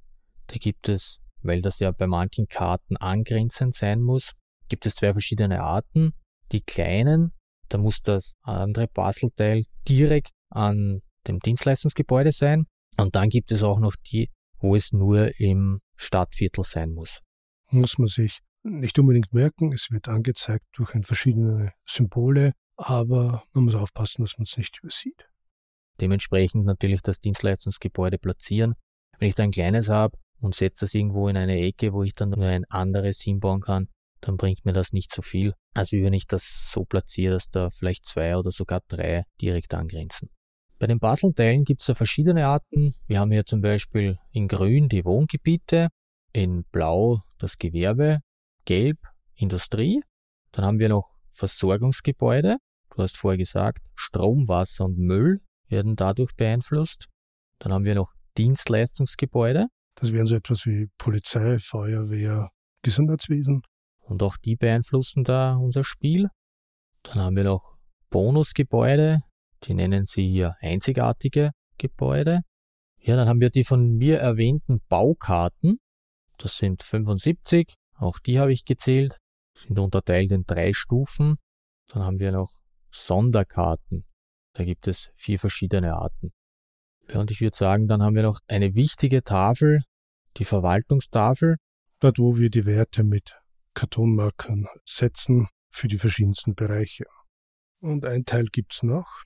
[0.48, 4.32] da gibt es, weil das ja bei manchen Karten angrenzend sein muss,
[4.68, 6.12] gibt es zwei verschiedene Arten.
[6.52, 7.32] Die kleinen,
[7.68, 12.66] da muss das andere Puzzleteil direkt an dem Dienstleistungsgebäude sein.
[12.96, 17.20] Und dann gibt es auch noch die, wo es nur im Stadtviertel sein muss.
[17.70, 23.74] Muss man sich nicht unbedingt merken, es wird angezeigt durch verschiedene Symbole, aber man muss
[23.74, 25.28] aufpassen, dass man es nicht übersieht.
[26.00, 28.74] Dementsprechend natürlich das Dienstleistungsgebäude platzieren.
[29.18, 32.14] Wenn ich da ein kleines habe und setze das irgendwo in eine Ecke, wo ich
[32.14, 33.88] dann nur ein anderes hinbauen kann,
[34.20, 37.70] dann bringt mir das nicht so viel, als wenn ich das so platziere, dass da
[37.70, 40.30] vielleicht zwei oder sogar drei direkt angrenzen.
[40.78, 42.94] Bei den Puzzleteilen gibt es ja verschiedene Arten.
[43.08, 45.88] Wir haben hier zum Beispiel in Grün die Wohngebiete,
[46.32, 48.20] in Blau das Gewerbe,
[48.64, 48.98] Gelb
[49.34, 50.00] Industrie.
[50.52, 52.58] Dann haben wir noch Versorgungsgebäude.
[52.94, 57.06] Du hast vorher gesagt, Strom, Wasser und Müll werden dadurch beeinflusst.
[57.58, 59.66] Dann haben wir noch Dienstleistungsgebäude.
[59.96, 62.50] Das wären so etwas wie Polizei, Feuerwehr,
[62.82, 63.62] Gesundheitswesen.
[64.00, 66.28] Und auch die beeinflussen da unser Spiel.
[67.02, 67.76] Dann haben wir noch
[68.10, 69.22] Bonusgebäude,
[69.64, 72.40] die nennen sie hier einzigartige Gebäude.
[73.00, 75.78] Ja, dann haben wir die von mir erwähnten Baukarten.
[76.36, 79.18] Das sind 75, auch die habe ich gezählt,
[79.54, 81.36] sind unterteilt in drei Stufen.
[81.88, 82.50] Dann haben wir noch
[82.90, 84.04] Sonderkarten.
[84.54, 86.32] Da gibt es vier verschiedene Arten.
[87.10, 89.82] Ja, und ich würde sagen, dann haben wir noch eine wichtige Tafel,
[90.36, 91.56] die Verwaltungstafel.
[92.00, 93.36] Dort, wo wir die Werte mit
[93.74, 97.04] Kartonmarkern setzen für die verschiedensten Bereiche.
[97.80, 99.22] Und ein Teil gibt es noch.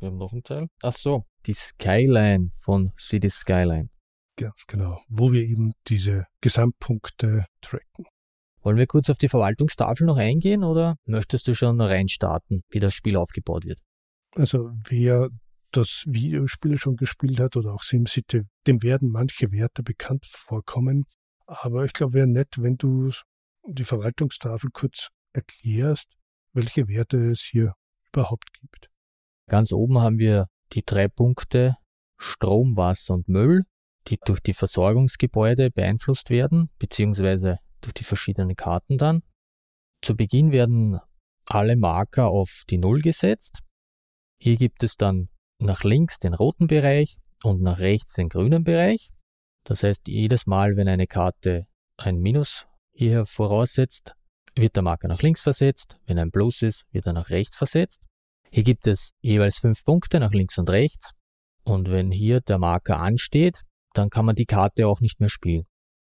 [0.00, 0.68] Wir haben noch einen Teil.
[0.82, 3.88] Ach so, die Skyline von City Skyline.
[4.36, 8.06] Ganz genau, wo wir eben diese Gesamtpunkte tracken.
[8.62, 12.94] Wollen wir kurz auf die Verwaltungstafel noch eingehen oder möchtest du schon reinstarten, wie das
[12.94, 13.80] Spiel aufgebaut wird?
[14.36, 15.28] Also wer
[15.70, 21.04] das Videospiel schon gespielt hat oder auch SimCity, dem werden manche Werte bekannt vorkommen.
[21.46, 23.10] Aber ich glaube, wäre nett, wenn du
[23.66, 26.14] die Verwaltungstafel kurz erklärst,
[26.52, 27.74] welche Werte es hier
[28.12, 28.87] überhaupt gibt.
[29.48, 31.76] Ganz oben haben wir die drei Punkte
[32.18, 33.64] Strom, Wasser und Müll,
[34.06, 39.22] die durch die Versorgungsgebäude beeinflusst werden, beziehungsweise durch die verschiedenen Karten dann.
[40.02, 41.00] Zu Beginn werden
[41.46, 43.60] alle Marker auf die Null gesetzt.
[44.40, 45.28] Hier gibt es dann
[45.60, 49.10] nach links den roten Bereich und nach rechts den grünen Bereich.
[49.64, 54.14] Das heißt, jedes Mal, wenn eine Karte ein Minus hier voraussetzt,
[54.54, 55.98] wird der Marker nach links versetzt.
[56.06, 58.02] Wenn ein Plus ist, wird er nach rechts versetzt.
[58.50, 61.12] Hier gibt es jeweils fünf Punkte nach links und rechts.
[61.64, 63.60] Und wenn hier der Marker ansteht,
[63.92, 65.64] dann kann man die Karte auch nicht mehr spielen.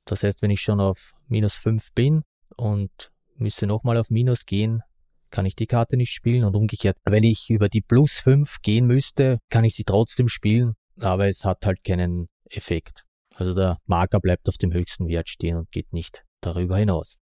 [0.05, 2.23] Das heißt, wenn ich schon auf minus fünf bin
[2.55, 4.81] und müsste nochmal auf minus gehen,
[5.29, 6.97] kann ich die Karte nicht spielen und umgekehrt.
[7.03, 11.43] Wenn ich über die plus fünf gehen müsste, kann ich sie trotzdem spielen, aber es
[11.43, 13.03] hat halt keinen Effekt.
[13.35, 17.15] Also der Marker bleibt auf dem höchsten Wert stehen und geht nicht darüber hinaus.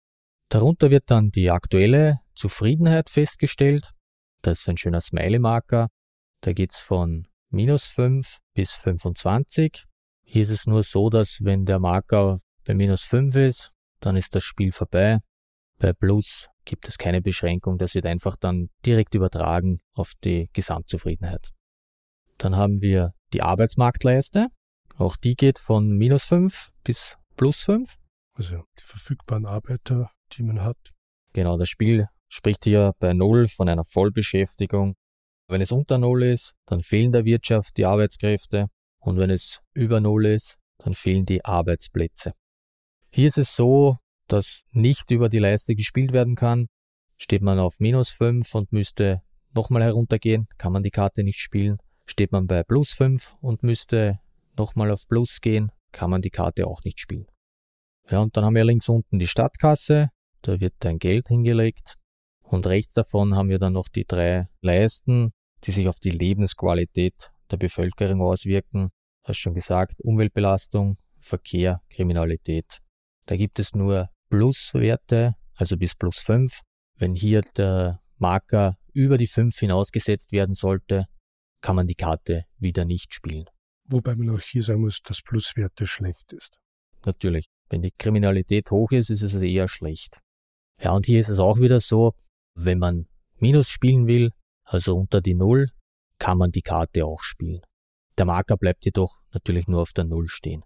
[0.48, 3.90] Darunter wird dann die aktuelle Zufriedenheit festgestellt.
[4.44, 5.88] Das ist ein schöner Smiley-Marker.
[6.42, 9.85] Da geht's von minus 5 bis 25.
[10.26, 14.35] Hier ist es nur so, dass wenn der Marker bei minus 5 ist, dann ist
[14.35, 15.16] das Spiel vorbei.
[15.78, 17.78] Bei Plus gibt es keine Beschränkung.
[17.78, 21.48] Das wird einfach dann direkt übertragen auf die Gesamtzufriedenheit.
[22.37, 24.48] Dann haben wir die Arbeitsmarktleiste.
[24.98, 27.94] Auch die geht von minus 5 bis plus 5.
[28.35, 30.76] Also die verfügbaren Arbeiter, die man hat.
[31.33, 34.97] Genau, das Spiel spricht hier bei Null von einer Vollbeschäftigung.
[35.47, 38.66] Wenn es unter Null ist, dann fehlen der Wirtschaft die Arbeitskräfte
[38.99, 42.33] und wenn es über Null ist, dann fehlen die Arbeitsplätze.
[43.11, 46.66] Hier ist es so, dass nicht über die Leiste gespielt werden kann.
[47.16, 49.23] Steht man auf minus 5 und müsste
[49.55, 51.79] nochmal heruntergehen, kann man die Karte nicht spielen.
[52.05, 54.18] Steht man bei plus 5 und müsste
[54.59, 57.27] nochmal auf plus gehen, kann man die Karte auch nicht spielen.
[58.11, 60.11] Ja, und dann haben wir links unten die Stadtkasse,
[60.42, 61.97] da wird dein Geld hingelegt.
[62.44, 65.33] Und rechts davon haben wir dann noch die drei Leisten,
[65.64, 68.90] die sich auf die Lebensqualität der Bevölkerung auswirken.
[69.22, 72.80] Du hast schon gesagt, Umweltbelastung, Verkehr, Kriminalität.
[73.26, 76.61] Da gibt es nur Pluswerte, also bis plus 5.
[76.96, 81.07] Wenn hier der Marker über die 5 hinausgesetzt werden sollte,
[81.61, 83.46] kann man die Karte wieder nicht spielen.
[83.87, 86.57] Wobei man auch hier sagen muss, dass Pluswerte schlecht ist.
[87.07, 87.46] Natürlich.
[87.70, 90.20] Wenn die Kriminalität hoch ist, ist es eher schlecht.
[90.83, 92.12] Ja, und hier ist es auch wieder so,
[92.54, 93.06] wenn man
[93.38, 94.30] Minus spielen will,
[94.64, 95.68] also unter die Null,
[96.18, 97.60] kann man die Karte auch spielen.
[98.16, 100.62] Der Marker bleibt jedoch natürlich nur auf der Null stehen.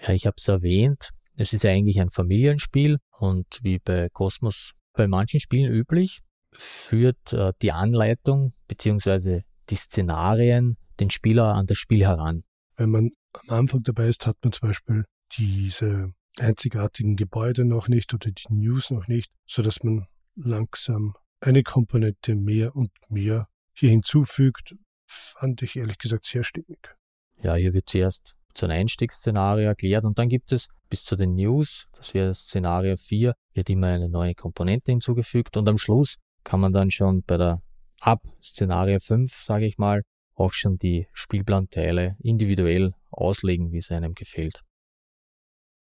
[0.00, 5.06] Ja, ich habe es erwähnt, es ist eigentlich ein Familienspiel und wie bei Cosmos bei
[5.06, 6.20] manchen Spielen üblich,
[6.52, 9.42] führt äh, die Anleitung bzw.
[9.70, 12.42] die Szenarien den Spieler an das Spiel heran.
[12.76, 15.04] Wenn man am Anfang dabei ist, hat man zum Beispiel
[15.36, 20.06] diese einzigartigen Gebäude noch nicht oder die News noch nicht, so dass man
[20.42, 26.96] langsam eine Komponente mehr und mehr hier hinzufügt, fand ich ehrlich gesagt sehr stimmig.
[27.42, 31.34] Ja, hier wird zuerst so ein Einstiegsszenario erklärt und dann gibt es bis zu den
[31.34, 36.60] News, das wäre Szenario 4, wird immer eine neue Komponente hinzugefügt und am Schluss kann
[36.60, 37.62] man dann schon bei der
[38.00, 40.02] ab Szenario 5, sage ich mal,
[40.34, 44.62] auch schon die Spielplanteile individuell auslegen, wie es einem gefällt.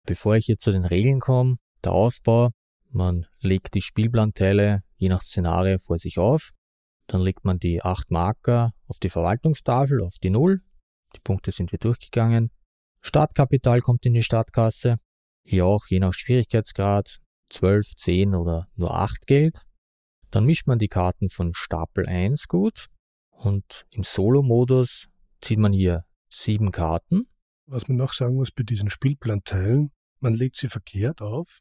[0.06, 2.50] Bevor ich jetzt zu den Regeln komme, der Aufbau,
[2.94, 6.52] man legt die Spielplanteile je nach Szenario vor sich auf,
[7.08, 10.62] dann legt man die acht Marker auf die Verwaltungstafel, auf die Null,
[11.16, 12.52] die Punkte sind wir durchgegangen,
[13.02, 14.98] Startkapital kommt in die Startkasse,
[15.44, 19.64] hier auch je nach Schwierigkeitsgrad 12, 10 oder nur 8 Geld.
[20.32, 22.88] Dann mischt man die Karten von Stapel 1 gut.
[23.30, 25.10] Und im Solo-Modus
[25.42, 27.28] zieht man hier sieben Karten.
[27.66, 31.60] Was man noch sagen muss bei diesen Spielplanteilen, man legt sie verkehrt auf.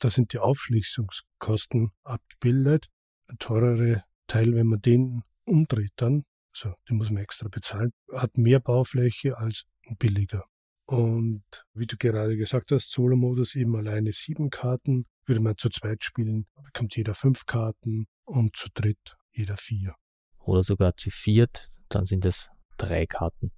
[0.00, 2.88] Da sind die Aufschließungskosten abgebildet.
[3.28, 8.36] Ein teurere Teil, wenn man den umdreht dann, also den muss man extra bezahlen, hat
[8.38, 9.64] mehr Baufläche als
[9.98, 10.44] billiger.
[10.86, 15.06] Und wie du gerade gesagt hast, Solo-Modus eben alleine sieben Karten.
[15.26, 19.94] Würde man zu zweit spielen, bekommt jeder fünf Karten und zu dritt jeder vier.
[20.38, 23.52] Oder sogar zu viert, dann sind es drei Karten.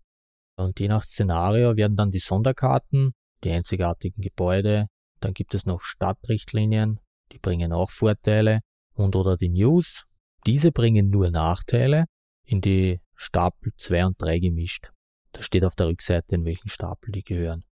[0.57, 3.13] Und je nach Szenario werden dann die Sonderkarten,
[3.45, 4.89] die einzigartigen Gebäude,
[5.25, 7.01] dann gibt es noch Stadtrichtlinien,
[7.33, 8.61] die bringen auch Vorteile
[8.95, 10.05] und oder die News,
[10.47, 12.07] diese bringen nur Nachteile
[12.45, 14.91] in die Stapel 2 und 3 gemischt.
[15.33, 17.65] Da steht auf der Rückseite, in welchen Stapel die gehören.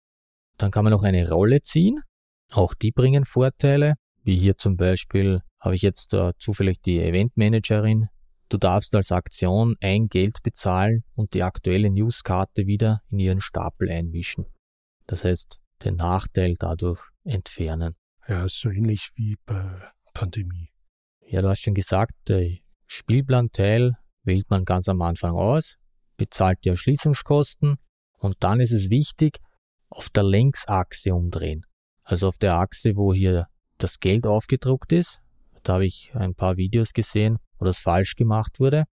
[0.56, 2.00] Dann kann man noch eine Rolle ziehen.
[2.52, 7.36] Auch die bringen Vorteile, wie hier zum Beispiel habe ich jetzt uh, zufällig die Event
[7.36, 8.08] Managerin,
[8.50, 13.88] Du darfst als Aktion ein Geld bezahlen und die aktuelle Newskarte wieder in ihren Stapel
[13.88, 14.44] einwischen.
[15.06, 17.96] Das heißt, den Nachteil dadurch entfernen.
[18.28, 20.70] Ja, ist so ähnlich wie bei Pandemie.
[21.26, 25.76] Ja, du hast schon gesagt, der Spielplanteil wählt man ganz am Anfang aus,
[26.16, 27.78] bezahlt die Erschließungskosten
[28.18, 29.38] und dann ist es wichtig,
[29.88, 31.64] auf der Längsachse umdrehen.
[32.02, 33.46] Also auf der Achse, wo hier
[33.78, 35.20] das Geld aufgedruckt ist.
[35.62, 38.84] Da habe ich ein paar Videos gesehen, wo das falsch gemacht wurde.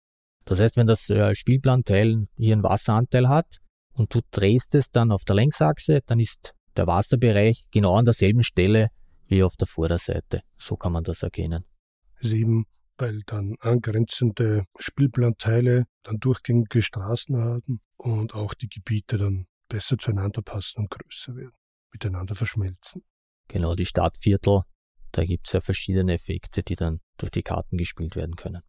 [0.44, 3.58] Das heißt, wenn das äh, Spielplanteil hier einen Wasseranteil hat
[3.92, 8.42] und du drehst es dann auf der Längsachse, dann ist der Wasserbereich genau an derselben
[8.42, 8.90] Stelle
[9.26, 10.42] wie auf der Vorderseite.
[10.56, 11.64] So kann man das erkennen.
[12.20, 12.64] Sieben,
[12.96, 20.42] weil dann angrenzende Spielplanteile dann durchgängige Straßen haben und auch die Gebiete dann besser zueinander
[20.42, 21.56] passen und größer werden,
[21.92, 23.02] miteinander verschmelzen.
[23.48, 24.62] Genau, die Stadtviertel
[25.16, 28.62] da gibt es ja verschiedene Effekte, die dann durch die Karten gespielt werden können.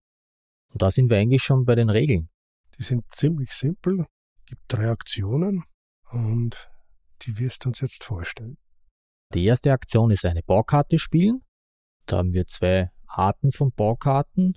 [0.70, 2.30] Und da sind wir eigentlich schon bei den Regeln.
[2.78, 4.06] Die sind ziemlich simpel,
[4.46, 5.64] gibt drei Aktionen
[6.10, 6.70] und
[7.24, 8.58] die wirst du uns jetzt vorstellen.
[9.34, 11.42] Die erste Aktion ist eine Baukarte spielen.
[12.06, 14.54] Da haben wir zwei Arten von Baukarten.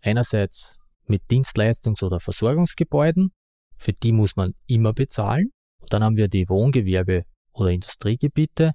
[0.00, 0.76] Einerseits
[1.06, 3.32] mit Dienstleistungs- oder Versorgungsgebäuden.
[3.76, 5.50] Für die muss man immer bezahlen.
[5.80, 8.72] Und dann haben wir die Wohngewerbe- oder Industriegebiete.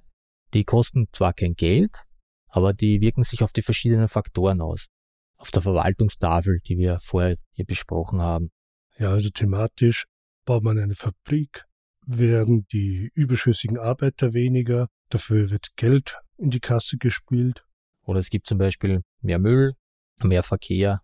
[0.52, 2.04] Die kosten zwar kein Geld,
[2.48, 4.86] aber die wirken sich auf die verschiedenen Faktoren aus.
[5.36, 8.50] Auf der Verwaltungstafel, die wir vorher hier besprochen haben.
[8.98, 10.06] Ja, also thematisch
[10.44, 11.64] baut man eine Fabrik,
[12.06, 17.64] werden die überschüssigen Arbeiter weniger, Dafür wird Geld in die Kasse gespielt.
[18.02, 19.74] Oder es gibt zum Beispiel mehr Müll,
[20.22, 21.02] mehr Verkehr.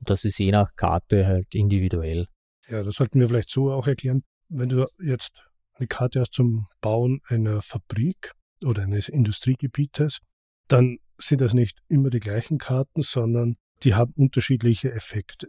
[0.00, 2.26] Das ist je nach Karte halt individuell.
[2.68, 4.24] Ja, das sollten wir vielleicht so auch erklären.
[4.48, 5.44] Wenn du jetzt
[5.74, 8.32] eine Karte hast zum Bauen einer Fabrik
[8.64, 10.18] oder eines Industriegebietes,
[10.66, 15.46] dann sind das nicht immer die gleichen Karten, sondern die haben unterschiedliche Effekte.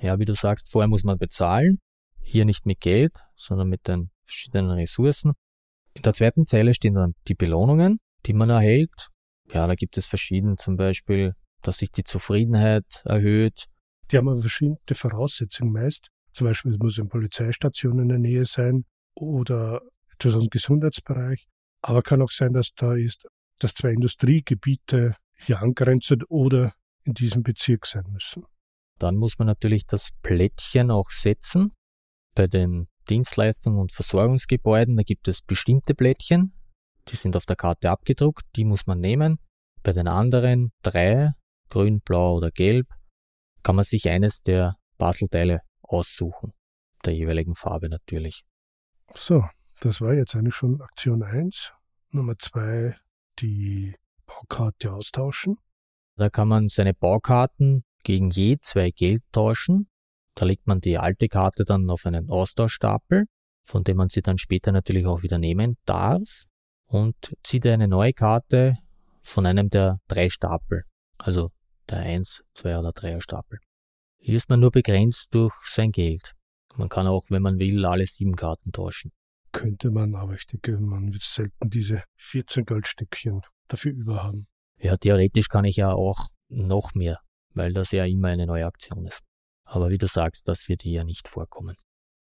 [0.00, 1.78] Ja, wie du sagst, vorher muss man bezahlen.
[2.20, 5.32] Hier nicht mit Geld, sondern mit den verschiedenen Ressourcen.
[5.94, 9.08] In der zweiten Zeile stehen dann die Belohnungen, die man erhält.
[9.52, 13.66] Ja, da gibt es verschiedene, zum Beispiel, dass sich die Zufriedenheit erhöht.
[14.10, 16.08] Die haben aber verschiedene Voraussetzungen meist.
[16.32, 19.80] Zum Beispiel es muss eine Polizeistation in der Nähe sein oder
[20.12, 21.46] etwas aus dem Gesundheitsbereich.
[21.82, 23.26] Aber kann auch sein, dass da ist,
[23.58, 26.72] dass zwei Industriegebiete hier angrenzen oder
[27.04, 28.44] in diesem Bezirk sein müssen.
[28.98, 31.72] Dann muss man natürlich das Plättchen auch setzen.
[32.34, 36.52] Bei den Dienstleistungen und Versorgungsgebäuden, da gibt es bestimmte Plättchen,
[37.08, 39.38] die sind auf der Karte abgedruckt, die muss man nehmen.
[39.82, 41.32] Bei den anderen drei,
[41.70, 42.88] grün, blau oder gelb,
[43.62, 46.52] kann man sich eines der Baselteile aussuchen,
[47.04, 48.44] der jeweiligen Farbe natürlich.
[49.14, 49.44] So,
[49.80, 51.72] das war jetzt eigentlich schon Aktion 1.
[52.10, 52.96] Nummer 2,
[53.38, 53.94] die
[54.26, 55.56] Baukarte austauschen.
[56.16, 59.88] Da kann man seine Baukarten gegen je zwei Geld tauschen.
[60.38, 63.24] Da legt man die alte Karte dann auf einen Austauschstapel,
[63.64, 66.44] von dem man sie dann später natürlich auch wieder nehmen darf
[66.86, 68.78] und zieht eine neue Karte
[69.24, 70.84] von einem der drei Stapel,
[71.18, 71.50] also
[71.90, 73.58] der 1, 2 oder 3er Stapel.
[74.20, 76.34] Hier ist man nur begrenzt durch sein Geld.
[76.76, 79.10] Man kann auch, wenn man will, alle sieben Karten tauschen.
[79.50, 84.46] Könnte man, aber ich denke, man wird selten diese 14 Goldstückchen dafür überhaben.
[84.76, 87.18] Ja, theoretisch kann ich ja auch noch mehr,
[87.54, 89.24] weil das ja immer eine neue Aktion ist.
[89.70, 91.76] Aber wie du sagst, das wird hier nicht vorkommen.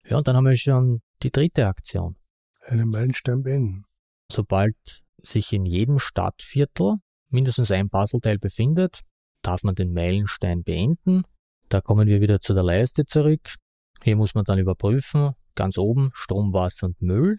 [0.04, 2.18] Ja, und dann haben wir schon die dritte Aktion.
[2.66, 3.86] Einen Meilenstein beenden.
[4.32, 4.76] Sobald
[5.22, 6.96] sich in jedem Stadtviertel
[7.30, 9.02] mindestens ein Puzzleteil befindet,
[9.44, 11.24] darf man den Meilenstein beenden.
[11.70, 13.54] Da kommen wir wieder zu der Leiste zurück.
[14.02, 17.38] Hier muss man dann überprüfen, ganz oben Strom, Wasser und Müll.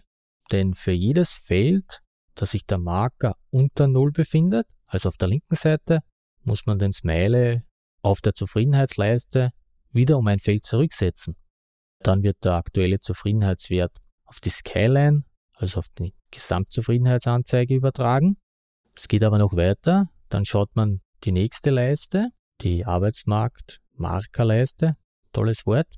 [0.51, 1.99] Denn für jedes Feld,
[2.35, 5.99] das sich der Marker unter Null befindet, also auf der linken Seite,
[6.43, 7.63] muss man den Smiley
[8.01, 9.51] auf der Zufriedenheitsleiste
[9.91, 11.35] wieder um ein Feld zurücksetzen.
[12.01, 13.91] Dann wird der aktuelle Zufriedenheitswert
[14.25, 15.23] auf die Skyline,
[15.55, 18.37] also auf die Gesamtzufriedenheitsanzeige übertragen.
[18.95, 20.09] Es geht aber noch weiter.
[20.29, 22.29] Dann schaut man die nächste Leiste,
[22.61, 24.95] die Arbeitsmarkt-Markerleiste.
[25.33, 25.95] Tolles Wort.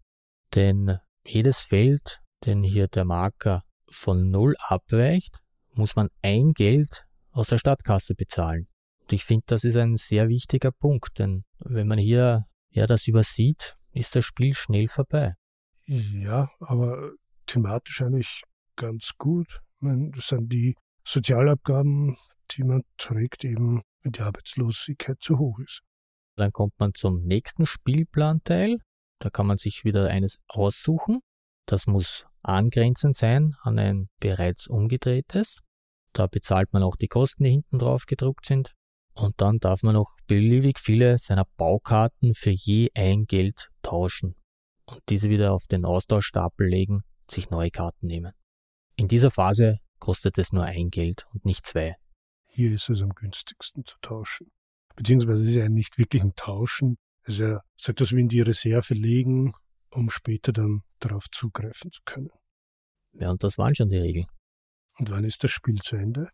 [0.55, 5.39] Denn jedes Feld, den hier der Marker von Null abweicht,
[5.73, 8.67] muss man ein Geld aus der Stadtkasse bezahlen.
[9.01, 13.07] Und ich finde, das ist ein sehr wichtiger Punkt, denn wenn man hier ja das
[13.07, 15.35] übersieht, ist das Spiel schnell vorbei.
[15.85, 17.11] Ja, aber
[17.45, 18.43] thematisch eigentlich
[18.75, 19.61] ganz gut.
[19.75, 20.75] Ich meine, das sind die
[21.05, 22.17] Sozialabgaben,
[22.51, 25.81] die man trägt, eben wenn die Arbeitslosigkeit zu hoch ist.
[26.35, 28.77] Dann kommt man zum nächsten Spielplanteil.
[29.19, 31.19] Da kann man sich wieder eines aussuchen.
[31.65, 35.59] Das muss angrenzend sein an ein bereits umgedrehtes.
[36.13, 38.73] Da bezahlt man auch die Kosten, die hinten drauf gedruckt sind.
[39.13, 44.35] Und dann darf man noch beliebig viele seiner Baukarten für je ein Geld tauschen
[44.85, 48.33] und diese wieder auf den Austauschstapel legen, sich neue Karten nehmen.
[48.95, 51.95] In dieser Phase kostet es nur ein Geld und nicht zwei.
[52.47, 54.51] Hier ist es am günstigsten zu tauschen.
[54.95, 56.97] Beziehungsweise ist es ja nicht wirklich ein Tauschen.
[57.23, 59.53] Es ist ja so etwas wie in die Reserve legen,
[59.91, 62.29] um später dann darauf zugreifen zu können.
[63.13, 64.27] Ja, und das waren schon die Regeln.
[64.97, 66.29] Und wann ist das Spiel zu Ende?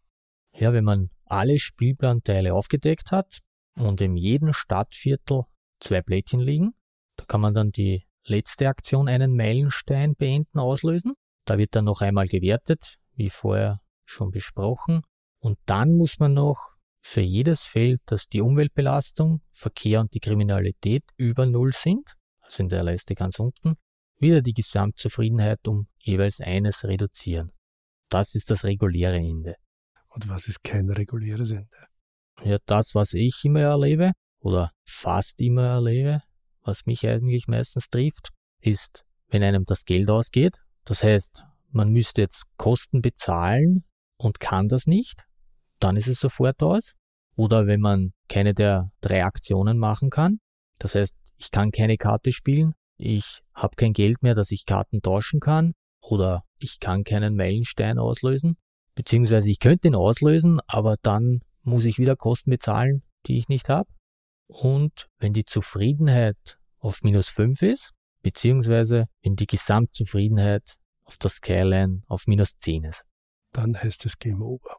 [0.59, 3.41] Ja, wenn man alle Spielplanteile aufgedeckt hat
[3.75, 5.43] und in jedem Stadtviertel
[5.79, 6.73] zwei Plättchen liegen,
[7.15, 11.13] da kann man dann die letzte Aktion einen Meilenstein beenden auslösen.
[11.45, 15.03] Da wird dann noch einmal gewertet, wie vorher schon besprochen.
[15.39, 21.03] Und dann muss man noch für jedes Feld, dass die Umweltbelastung, Verkehr und die Kriminalität
[21.17, 23.75] über Null sind, also in der Leiste ganz unten,
[24.17, 27.51] wieder die Gesamtzufriedenheit um jeweils eines reduzieren.
[28.09, 29.55] Das ist das reguläre Ende.
[30.17, 31.77] Und was ist kein reguläres Ende?
[32.43, 36.23] Ja, das, was ich immer erlebe oder fast immer erlebe,
[36.63, 40.57] was mich eigentlich meistens trifft, ist, wenn einem das Geld ausgeht.
[40.85, 43.83] Das heißt, man müsste jetzt Kosten bezahlen
[44.17, 45.23] und kann das nicht,
[45.79, 46.93] dann ist es sofort aus.
[47.35, 50.39] Oder wenn man keine der drei Aktionen machen kann,
[50.79, 55.03] das heißt, ich kann keine Karte spielen, ich habe kein Geld mehr, dass ich Karten
[55.03, 58.57] tauschen kann, oder ich kann keinen Meilenstein auslösen,
[58.97, 63.69] beziehungsweise ich könnte ihn auslösen, aber dann muss ich wieder Kosten bezahlen, die ich nicht
[63.69, 63.87] habe.
[64.47, 67.93] Und wenn die Zufriedenheit auf minus 5 ist,
[68.23, 73.03] beziehungsweise wenn die Gesamtzufriedenheit auf der Skyline auf minus 10 ist.
[73.53, 74.77] Dann heißt es Game Over.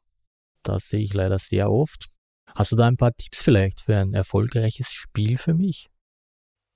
[0.64, 2.08] Das sehe ich leider sehr oft.
[2.56, 5.88] Hast du da ein paar Tipps vielleicht für ein erfolgreiches Spiel für mich?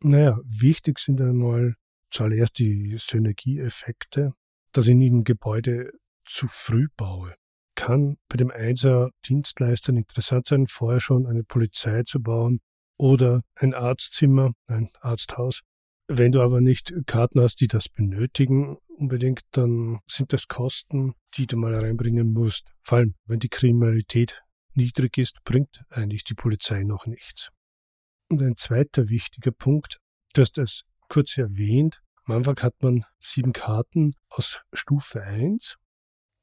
[0.01, 1.75] Naja, wichtig sind einmal
[2.09, 4.33] zuallererst die Synergieeffekte,
[4.71, 5.91] dass nicht ein Gebäude
[6.25, 7.35] zu früh baue.
[7.75, 12.61] Kann bei dem Einser Dienstleistern interessant sein, vorher schon eine Polizei zu bauen
[12.99, 15.63] oder ein Arztzimmer, ein Arzthaus.
[16.09, 21.47] Wenn du aber nicht Karten hast, die das benötigen unbedingt, dann sind das Kosten, die
[21.47, 22.71] du mal reinbringen musst.
[22.83, 24.43] Vor allem, wenn die Kriminalität
[24.75, 27.51] niedrig ist, bringt eigentlich die Polizei noch nichts.
[28.29, 29.99] Und ein zweiter wichtiger Punkt,
[30.35, 35.77] du hast es kurz erwähnt, am Anfang hat man sieben Karten aus Stufe 1,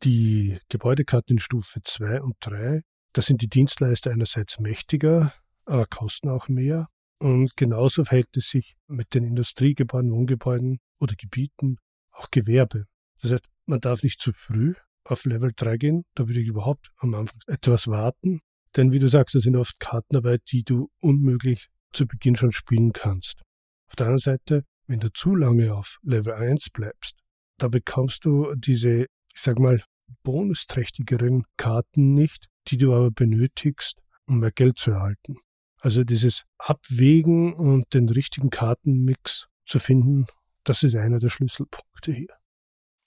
[0.03, 2.81] die Gebäudekarten in Stufe 2 und 3.
[3.13, 5.33] Da sind die Dienstleister einerseits mächtiger,
[5.65, 6.87] aber kosten auch mehr.
[7.19, 11.77] Und genauso verhält es sich mit den Industriegebäuden, Wohngebäuden oder Gebieten,
[12.11, 12.85] auch Gewerbe.
[13.21, 14.73] Das heißt, man darf nicht zu früh
[15.03, 18.41] auf Level 3 gehen, da würde ich überhaupt am Anfang etwas warten.
[18.75, 22.51] Denn wie du sagst, da sind oft Karten dabei, die du unmöglich zu Beginn schon
[22.51, 23.41] spielen kannst.
[23.87, 27.17] Auf der anderen Seite, wenn du zu lange auf Level 1 bleibst,
[27.57, 29.07] da bekommst du diese,
[29.39, 29.81] ich sag mal,
[30.23, 35.37] bonusträchtigeren Karten nicht, die du aber benötigst, um mehr Geld zu erhalten.
[35.79, 40.25] Also dieses Abwägen und den richtigen Kartenmix zu finden,
[40.65, 42.35] das ist einer der Schlüsselpunkte hier.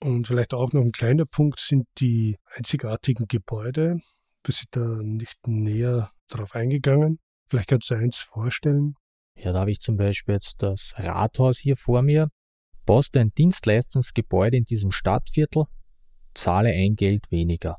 [0.01, 3.99] Und vielleicht auch noch ein kleiner Punkt sind die einzigartigen Gebäude.
[4.43, 7.19] Wir sind da nicht näher drauf eingegangen.
[7.45, 8.95] Vielleicht kannst du eins vorstellen.
[9.35, 12.29] Ja, da habe ich zum Beispiel jetzt das Rathaus hier vor mir.
[12.87, 15.65] Du ein Dienstleistungsgebäude in diesem Stadtviertel,
[16.33, 17.77] zahle ein Geld weniger.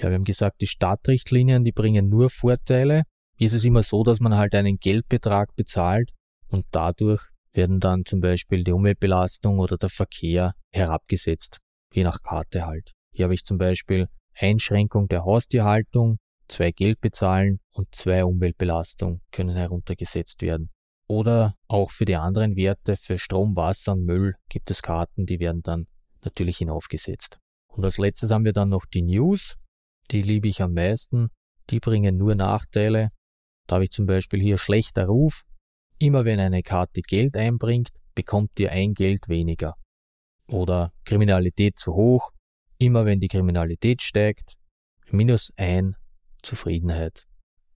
[0.00, 3.02] Ja, wir haben gesagt, die Stadtrichtlinien, die bringen nur Vorteile.
[3.36, 6.10] Hier ist es immer so, dass man halt einen Geldbetrag bezahlt
[6.48, 7.22] und dadurch
[7.52, 11.58] werden dann zum Beispiel die Umweltbelastung oder der Verkehr herabgesetzt,
[11.92, 12.92] je nach Karte halt.
[13.12, 16.18] Hier habe ich zum Beispiel Einschränkung der Haustierhaltung,
[16.48, 20.70] zwei Geld bezahlen und zwei Umweltbelastung können heruntergesetzt werden.
[21.06, 25.38] Oder auch für die anderen Werte, für Strom, Wasser und Müll gibt es Karten, die
[25.38, 25.86] werden dann
[26.24, 27.38] natürlich hinaufgesetzt.
[27.68, 29.56] Und als letztes haben wir dann noch die News.
[30.10, 31.28] Die liebe ich am meisten.
[31.70, 33.08] Die bringen nur Nachteile.
[33.66, 35.42] Da habe ich zum Beispiel hier schlechter Ruf,
[35.98, 39.74] Immer wenn eine Karte Geld einbringt, bekommt ihr ein Geld weniger.
[40.48, 42.30] Oder Kriminalität zu hoch.
[42.78, 44.54] Immer wenn die Kriminalität steigt,
[45.10, 45.94] minus ein
[46.42, 47.24] Zufriedenheit.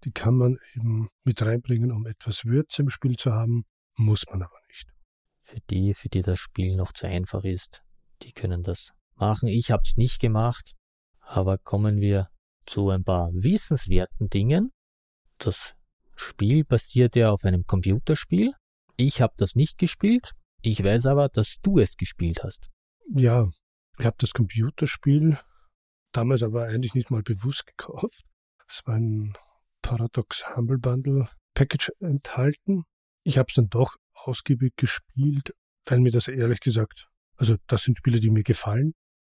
[0.05, 3.65] Die kann man eben mit reinbringen, um etwas Würze im Spiel zu haben,
[3.97, 4.89] muss man aber nicht.
[5.43, 7.83] Für die, für die das Spiel noch zu einfach ist,
[8.23, 9.49] die können das machen.
[9.49, 10.75] Ich habe es nicht gemacht,
[11.21, 12.29] aber kommen wir
[12.67, 14.71] zu ein paar wissenswerten Dingen.
[15.39, 15.75] Das
[16.17, 18.53] Spiel basiert ja auf einem Computerspiel.
[18.97, 20.33] Ich habe das nicht gespielt.
[20.63, 22.69] Ich weiß aber, dass du es gespielt hast.
[23.15, 23.49] Ja,
[23.99, 25.39] ich habe das Computerspiel
[26.13, 28.25] damals aber eigentlich nicht mal bewusst gekauft.
[28.67, 29.35] Es war ein
[29.83, 32.85] Paradox Humble Bundle Package enthalten.
[33.23, 35.55] Ich habe es dann doch ausgiebig gespielt,
[35.85, 37.09] weil mir das ehrlich gesagt,
[37.39, 38.95] also das sind Spiele, die mir gefallen.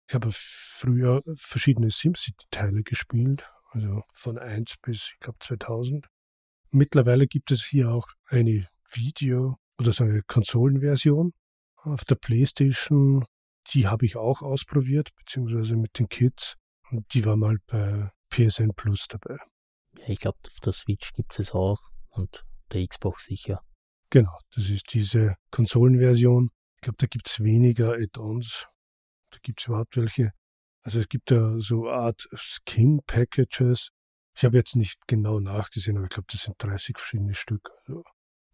[0.09, 6.07] Ich habe früher verschiedene SimCity-Teile gespielt, also von 1 bis, ich glaube, 2000.
[6.70, 11.32] Mittlerweile gibt es hier auch eine Video- oder so eine Konsolenversion
[11.76, 13.24] auf der PlayStation.
[13.72, 16.57] Die habe ich auch ausprobiert, beziehungsweise mit den Kids.
[16.90, 19.38] Und die war mal bei PSN Plus dabei.
[19.98, 21.78] Ja, ich glaube, auf der Switch gibt es auch
[22.11, 23.62] und der Xbox sicher.
[24.11, 26.50] Genau, das ist diese Konsolenversion.
[26.82, 28.66] Ich glaube, da gibt es weniger Add-ons.
[29.30, 30.32] Da gibt es überhaupt welche.
[30.82, 33.90] Also es gibt da so Art Skin-Packages,
[34.34, 37.70] ich habe jetzt nicht genau nachgesehen, aber ich glaube, das sind 30 verschiedene Stück.
[37.86, 38.02] Also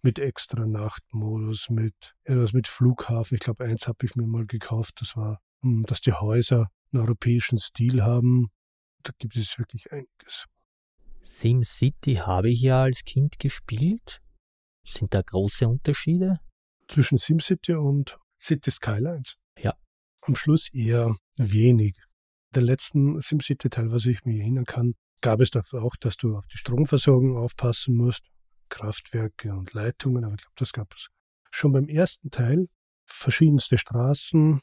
[0.02, 3.36] mit extra Nachtmodus, mit etwas mit Flughafen.
[3.36, 5.00] Ich glaube, eins habe ich mir mal gekauft.
[5.00, 8.48] Das war, hm, dass die Häuser einen europäischen Stil haben.
[9.04, 10.44] Da gibt es wirklich einiges.
[11.22, 14.20] SimCity habe ich ja als Kind gespielt.
[14.84, 16.40] Sind da große Unterschiede?
[16.88, 19.36] Zwischen SimCity und City Skylines?
[19.58, 19.74] Ja.
[20.22, 21.96] Am Schluss eher wenig.
[22.54, 26.46] Der letzten SimCity-Teil, was ich mir erinnern kann, gab es doch auch, dass du auf
[26.46, 28.24] die Stromversorgung aufpassen musst,
[28.68, 31.08] Kraftwerke und Leitungen, aber ich glaube, das gab es
[31.50, 32.68] schon beim ersten Teil.
[33.06, 34.60] Verschiedenste Straßen,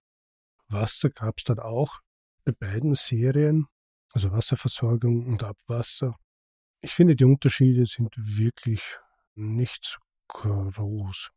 [0.67, 1.99] Wasser gab es dann auch
[2.43, 3.67] bei beiden Serien,
[4.13, 6.15] also Wasserversorgung und Abwasser.
[6.81, 8.81] Ich finde, die Unterschiede sind wirklich
[9.35, 11.31] nicht so groß.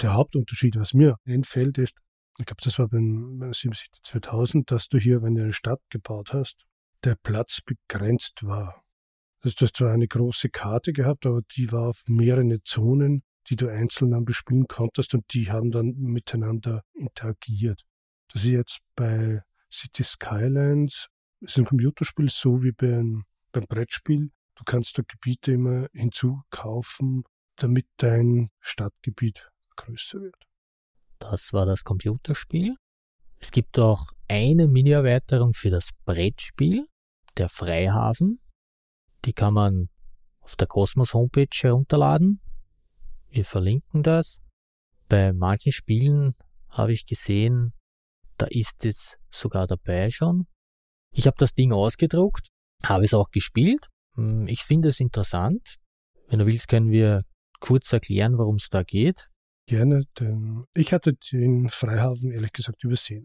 [0.00, 1.98] Der Hauptunterschied, was mir einfällt, ist,
[2.38, 6.32] ich glaube, das war beim SimCity 2000, dass du hier, wenn du eine Stadt gebaut
[6.32, 6.64] hast,
[7.04, 8.82] der Platz begrenzt war.
[9.40, 13.56] Also du hast zwar eine große Karte gehabt, aber die war auf mehrere Zonen, die
[13.56, 17.82] du einzeln dann bespielen konntest und die haben dann miteinander interagiert.
[18.32, 21.08] Das ist jetzt bei City Skylines
[21.40, 24.30] Es ist ein Computerspiel so wie beim, beim Brettspiel.
[24.54, 27.24] Du kannst da Gebiete immer hinzukaufen,
[27.56, 30.36] damit dein Stadtgebiet größer wird.
[31.18, 32.76] Das war das Computerspiel.
[33.38, 36.86] Es gibt auch eine Mini-Erweiterung für das Brettspiel,
[37.36, 38.40] der Freihafen.
[39.24, 39.88] Die kann man
[40.40, 42.40] auf der Cosmos Homepage herunterladen.
[43.28, 44.40] Wir verlinken das.
[45.08, 46.34] Bei manchen Spielen
[46.68, 47.72] habe ich gesehen,
[48.38, 50.46] da ist es sogar dabei schon.
[51.12, 52.48] Ich habe das Ding ausgedruckt,
[52.84, 53.88] habe es auch gespielt.
[54.14, 55.76] Hm, ich finde es interessant.
[56.28, 57.24] Wenn du willst, können wir
[57.60, 59.28] kurz erklären, worum es da geht.
[59.66, 63.24] Gerne, denn ich hatte den Freihafen ehrlich gesagt übersehen.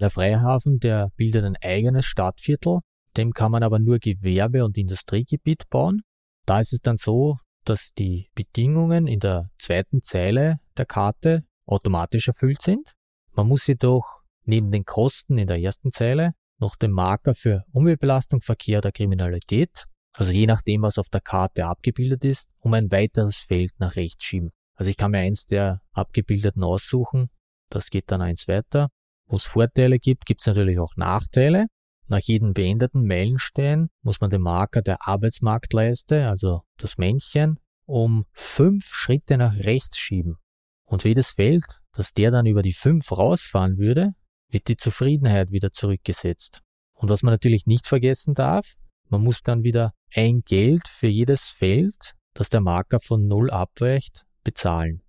[0.00, 2.80] Der Freihafen, der bildet ein eigenes Stadtviertel,
[3.16, 6.02] dem kann man aber nur Gewerbe- und Industriegebiet bauen.
[6.46, 12.28] Da ist es dann so, dass die Bedingungen in der zweiten Zeile der Karte automatisch
[12.28, 12.94] erfüllt sind.
[13.32, 18.40] Man muss jedoch neben den Kosten in der ersten Zeile noch den Marker für Umweltbelastung,
[18.40, 23.38] Verkehr oder Kriminalität, also je nachdem, was auf der Karte abgebildet ist, um ein weiteres
[23.38, 24.50] Feld nach rechts schieben.
[24.78, 27.30] Also ich kann mir eins der abgebildeten aussuchen,
[27.68, 28.90] das geht dann eins weiter.
[29.26, 31.66] Wo es Vorteile gibt, gibt es natürlich auch Nachteile.
[32.06, 38.86] Nach jedem beendeten Meilenstein muss man den Marker der Arbeitsmarktleiste, also das Männchen, um fünf
[38.86, 40.36] Schritte nach rechts schieben.
[40.84, 44.12] Und für jedes Feld, dass der dann über die fünf rausfahren würde,
[44.48, 46.62] wird die Zufriedenheit wieder zurückgesetzt.
[46.94, 48.74] Und was man natürlich nicht vergessen darf,
[49.08, 54.24] man muss dann wieder ein Geld für jedes Feld, das der Marker von null abweicht,
[54.48, 55.02] bezahlen.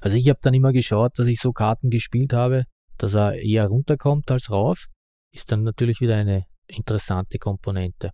[0.00, 2.64] Also ich habe dann immer geschaut, dass ich so Karten gespielt habe,
[2.96, 4.86] dass er eher runterkommt als rauf
[5.32, 8.10] ist dann natürlich wieder eine interessante Komponente.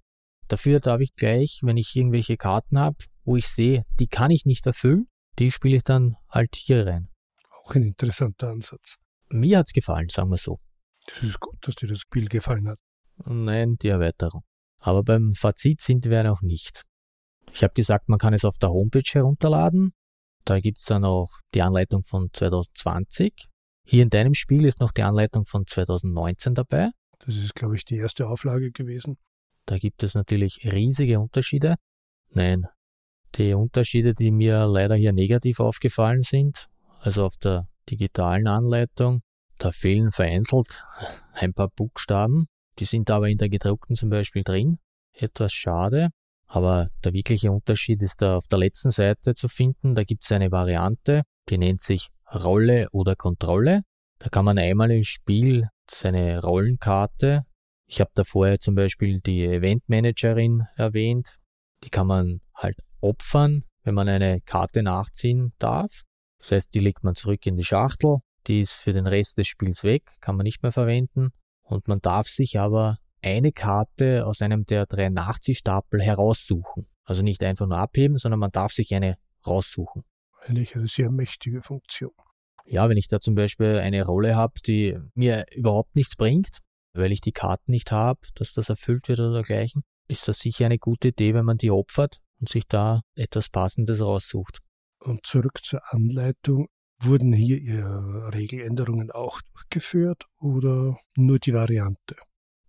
[0.48, 4.44] Dafür darf ich gleich, wenn ich irgendwelche Karten habe, wo ich sehe, die kann ich
[4.44, 5.06] nicht erfüllen,
[5.38, 7.08] die spiele ich dann halt hier rein.
[7.62, 8.96] Auch ein interessanter Ansatz.
[9.28, 10.60] Mir hat's gefallen, sagen wir so.
[11.06, 12.78] Das ist gut, dass dir das Spiel gefallen hat.
[13.24, 14.42] Nein, die Erweiterung.
[14.78, 16.84] Aber beim Fazit sind wir noch nicht.
[17.52, 19.92] Ich habe gesagt, man kann es auf der Homepage herunterladen.
[20.46, 23.48] Da gibt's dann auch die Anleitung von 2020.
[23.84, 26.90] Hier in deinem Spiel ist noch die Anleitung von 2019 dabei.
[27.18, 29.16] Das ist, glaube ich, die erste Auflage gewesen.
[29.66, 31.74] Da gibt es natürlich riesige Unterschiede.
[32.30, 32.66] Nein,
[33.34, 36.68] die Unterschiede, die mir leider hier negativ aufgefallen sind,
[37.00, 39.22] also auf der digitalen Anleitung,
[39.58, 40.84] da fehlen vereinzelt
[41.32, 42.46] ein paar Buchstaben.
[42.78, 44.78] Die sind aber in der gedruckten zum Beispiel drin.
[45.12, 46.10] Etwas schade.
[46.46, 49.94] Aber der wirkliche Unterschied ist da auf der letzten Seite zu finden.
[49.94, 53.82] Da gibt es eine Variante, die nennt sich Rolle oder Kontrolle.
[54.18, 57.44] Da kann man einmal im Spiel seine Rollenkarte.
[57.88, 61.36] Ich habe da vorher zum Beispiel die Eventmanagerin erwähnt.
[61.84, 66.02] Die kann man halt opfern, wenn man eine Karte nachziehen darf.
[66.38, 68.18] Das heißt, die legt man zurück in die Schachtel.
[68.46, 71.30] Die ist für den Rest des Spiels weg, kann man nicht mehr verwenden.
[71.62, 76.86] Und man darf sich aber eine Karte aus einem der drei Nachziehstapel heraussuchen.
[77.04, 79.16] Also nicht einfach nur abheben, sondern man darf sich eine
[79.46, 80.04] raussuchen.
[80.46, 82.12] Eigentlich eine sehr mächtige Funktion
[82.66, 86.58] ja, wenn ich da zum Beispiel eine Rolle habe, die mir überhaupt nichts bringt,
[86.92, 90.66] weil ich die Karten nicht habe, dass das erfüllt wird oder dergleichen, ist das sicher
[90.66, 94.58] eine gute Idee, wenn man die opfert und sich da etwas Passendes raussucht.
[95.00, 96.66] Und zurück zur Anleitung.
[96.98, 97.84] Wurden hier
[98.32, 102.16] Regeländerungen auch durchgeführt oder nur die Variante?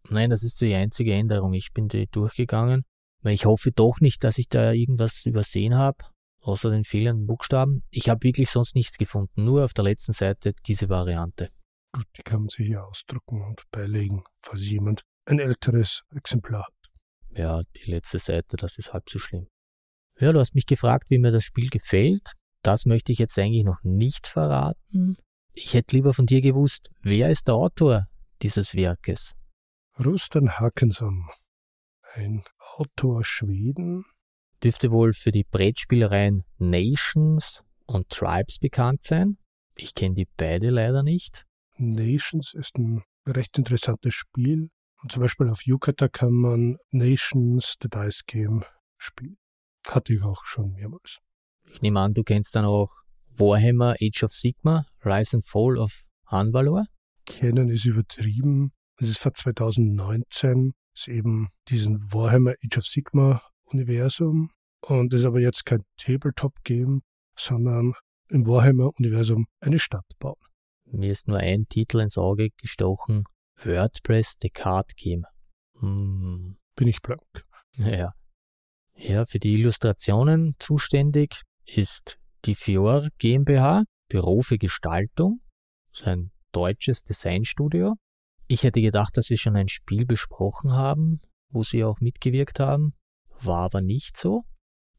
[0.10, 1.54] Nein, das ist die einzige Änderung.
[1.54, 2.84] Ich bin die durchgegangen,
[3.22, 6.06] weil ich hoffe doch nicht, dass ich da irgendwas übersehen habe
[6.48, 7.84] außer den fehlenden Buchstaben.
[7.92, 11.50] Ich habe wirklich sonst nichts gefunden, nur auf der letzten Seite diese Variante.
[11.94, 16.74] Gut, die kann man sich hier ausdrucken und beilegen, falls jemand ein älteres Exemplar hat.
[17.38, 19.48] Ja, die letzte Seite, das ist halb so schlimm.
[20.20, 22.34] Ja, du hast mich gefragt, wie mir das Spiel gefällt.
[22.64, 25.18] Das möchte ich jetzt eigentlich noch nicht verraten.
[25.54, 28.08] Ich hätte lieber von dir gewusst, wer ist der Autor
[28.42, 29.34] dieses Werkes?
[30.00, 31.26] Rustan Hakenson,
[32.14, 32.44] ein
[32.76, 34.06] Autor Schweden,
[34.64, 39.38] dürfte wohl für die Brettspielereien Nations und Tribes bekannt sein.
[39.76, 41.46] Ich kenne die beide leider nicht.
[41.78, 44.70] Nations ist ein recht interessantes Spiel.
[45.02, 48.64] Und zum Beispiel auf Yukata kann man Nations, the Dice Game,
[48.98, 49.38] spielen.
[49.88, 51.18] Hatte ich auch schon mehrmals.
[51.72, 52.92] Ich nehme an, du kennst dann auch
[53.32, 56.86] Warhammer Age of Sigma, Rise and Fall of Anvalor?
[57.26, 58.74] Kennen ist übertrieben.
[59.00, 64.50] Es ist vor 2019, ist eben diesen Warhammer Age of Sigma Universum
[64.82, 67.02] und ist aber jetzt kein Tabletop-Game,
[67.38, 67.94] sondern
[68.30, 70.36] im Warhammer-Universum eine Stadt bauen.
[70.86, 73.26] Mir ist nur ein Titel ins Auge gestochen:
[73.58, 75.26] WordPress The Card Game.
[75.80, 76.58] Hm.
[76.76, 77.46] Bin ich blank.
[77.76, 78.14] Ja.
[78.96, 85.40] Ja, für die Illustrationen zuständig ist die Fior GmbH, Büro für Gestaltung.
[85.92, 87.96] Das ist ein deutsches Designstudio.
[88.50, 91.20] Ich hätte gedacht, dass wir schon ein Spiel besprochen haben,
[91.50, 92.94] wo sie auch mitgewirkt haben.
[93.42, 94.44] War aber nicht so.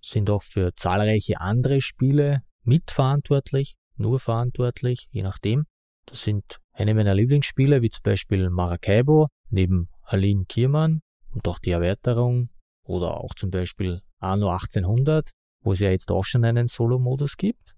[0.00, 5.64] Sind auch für zahlreiche andere Spiele mitverantwortlich, nur verantwortlich, je nachdem.
[6.04, 11.70] Das sind eine meiner Lieblingsspiele, wie zum Beispiel Maracaibo, neben Aline Kiermann und auch die
[11.70, 12.50] Erweiterung
[12.82, 15.30] oder auch zum Beispiel Anno 1800,
[15.62, 17.74] wo es ja jetzt auch schon einen Solo-Modus gibt.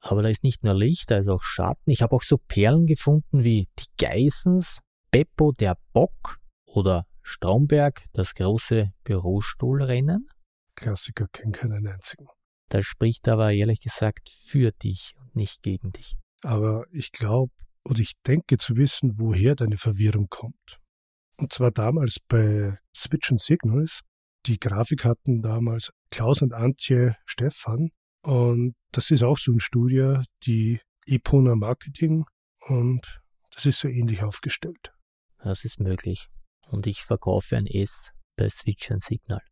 [0.00, 1.90] Aber da ist nicht nur Licht, da ist auch Schatten.
[1.90, 4.80] Ich habe auch so Perlen gefunden wie die Geissens,
[5.12, 10.26] Beppo der Bock oder Stromberg, das große Bürostuhlrennen.
[10.74, 12.28] Klassiker, kennt keinen einzigen.
[12.70, 16.16] Das spricht aber ehrlich gesagt für dich und nicht gegen dich.
[16.42, 17.52] Aber ich glaube
[17.84, 20.80] oder ich denke zu wissen, woher deine Verwirrung kommt.
[21.36, 24.00] Und zwar damals bei Switch and Signals.
[24.46, 27.90] Die Grafik hatten damals Klaus und Antje Stefan.
[28.22, 32.24] Und das ist auch so ein Studio, die Epona Marketing.
[32.66, 33.20] Und
[33.54, 34.92] das ist so ähnlich aufgestellt.
[35.42, 36.28] Das ist möglich.
[36.68, 39.42] Und ich verkaufe ein S bei Switch and Signal.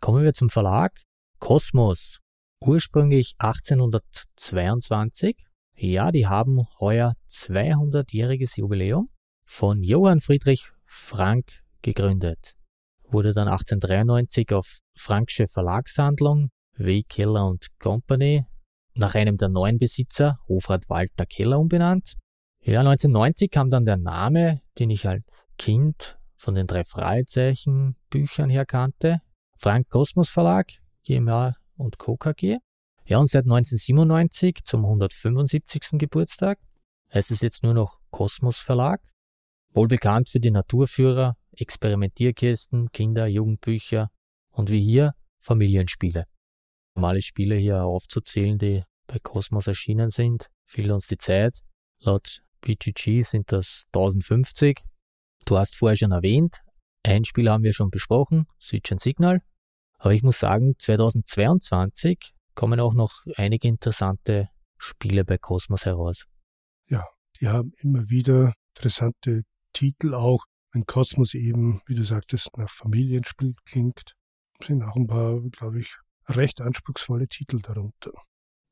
[0.00, 0.92] Kommen wir zum Verlag.
[1.38, 2.18] Kosmos.
[2.64, 5.36] Ursprünglich 1822.
[5.76, 9.08] Ja, die haben heuer 200-jähriges Jubiläum.
[9.46, 12.56] Von Johann Friedrich Frank gegründet.
[13.04, 17.02] Wurde dann 1893 auf Franksche Verlagshandlung W.
[17.02, 18.46] Keller Company
[18.94, 22.14] nach einem der neuen Besitzer, Hofrat Walter Keller, umbenannt.
[22.66, 25.22] Ja, 1990 kam dann der Name, den ich als
[25.56, 29.20] Kind von den drei Fragezeichen Büchern her kannte.
[29.56, 30.72] Frank Kosmos Verlag,
[31.04, 32.16] GmbH und Co.
[32.16, 32.58] KG.
[33.04, 35.80] Ja, und seit 1997 zum 175.
[35.92, 36.58] Geburtstag
[37.14, 39.00] heißt es jetzt nur noch Kosmos Verlag.
[39.72, 44.10] Wohl bekannt für die Naturführer, Experimentierkästen, Kinder-, Jugendbücher
[44.50, 46.24] und wie hier Familienspiele.
[46.96, 51.60] Normale Spiele hier aufzuzählen, die bei Kosmos erschienen sind, fehlt uns die Zeit.
[52.00, 54.82] Laut BGG sind das 1050.
[55.44, 56.62] Du hast vorher schon erwähnt,
[57.04, 59.40] ein Spiel haben wir schon besprochen, Switch and Signal.
[59.98, 64.48] Aber ich muss sagen, 2022 kommen auch noch einige interessante
[64.78, 66.26] Spiele bei Cosmos heraus.
[66.88, 67.04] Ja,
[67.40, 69.42] die haben immer wieder interessante
[69.72, 70.44] Titel auch.
[70.72, 74.14] Wenn Cosmos eben, wie du sagtest, nach Familienspiel klingt,
[74.60, 75.96] sind auch ein paar, glaube ich,
[76.26, 78.10] recht anspruchsvolle Titel darunter.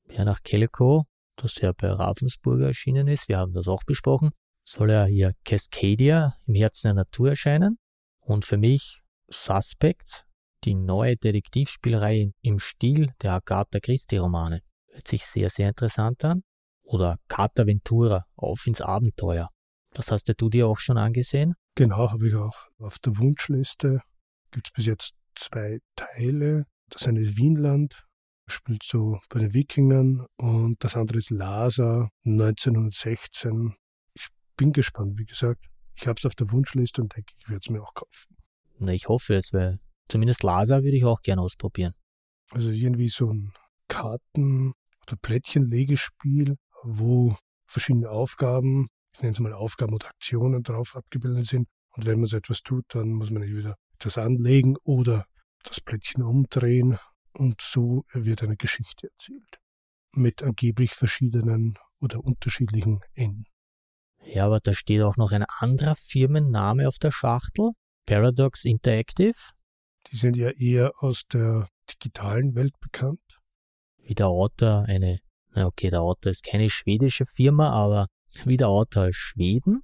[0.08, 1.06] Ja, nach Calico,
[1.36, 4.30] das ja bei Ravensburger erschienen ist, wir haben das auch besprochen,
[4.62, 7.78] soll ja hier Cascadia im Herzen der Natur erscheinen.
[8.20, 10.24] Und für mich Suspects,
[10.64, 14.60] die neue Detektivspielreihe im Stil der Agatha Christie-Romane.
[14.88, 16.42] Hört sich sehr, sehr interessant an.
[16.82, 19.50] Oder Carta Ventura, auf ins Abenteuer.
[19.92, 21.54] Das hast du dir auch schon angesehen?
[21.74, 24.00] Genau, habe ich auch auf der Wunschliste.
[24.50, 26.66] Gibt es bis jetzt zwei Teile.
[26.90, 28.04] Das eine ist Wienland,
[28.46, 33.74] spielt so bei den Wikingern und das andere ist Lhasa 1916.
[34.14, 35.66] Ich bin gespannt, wie gesagt.
[35.94, 38.36] Ich habe es auf der Wunschliste und denke, ich werde es mir auch kaufen.
[38.78, 39.78] Na, ich hoffe es, weil
[40.08, 41.92] Zumindest Laser würde ich auch gerne ausprobieren.
[42.52, 43.52] Also irgendwie so ein
[43.88, 44.72] Karten-
[45.06, 47.34] oder Plättchenlegespiel, wo
[47.66, 51.68] verschiedene Aufgaben, ich nenne es mal Aufgaben oder Aktionen drauf abgebildet sind.
[51.96, 55.24] Und wenn man so etwas tut, dann muss man entweder etwas anlegen oder
[55.62, 56.98] das Plättchen umdrehen
[57.34, 59.60] und so wird eine Geschichte erzählt.
[60.12, 63.46] Mit angeblich verschiedenen oder unterschiedlichen Enden.
[64.22, 67.72] Ja, aber da steht auch noch ein anderer Firmenname auf der Schachtel.
[68.06, 69.34] Paradox Interactive.
[70.10, 73.20] Die sind ja eher aus der digitalen Welt bekannt.
[74.02, 75.20] Wie der Autor eine,
[75.54, 78.06] na okay, der Autor ist keine schwedische Firma, aber
[78.44, 79.82] wie der Autor aus Schweden.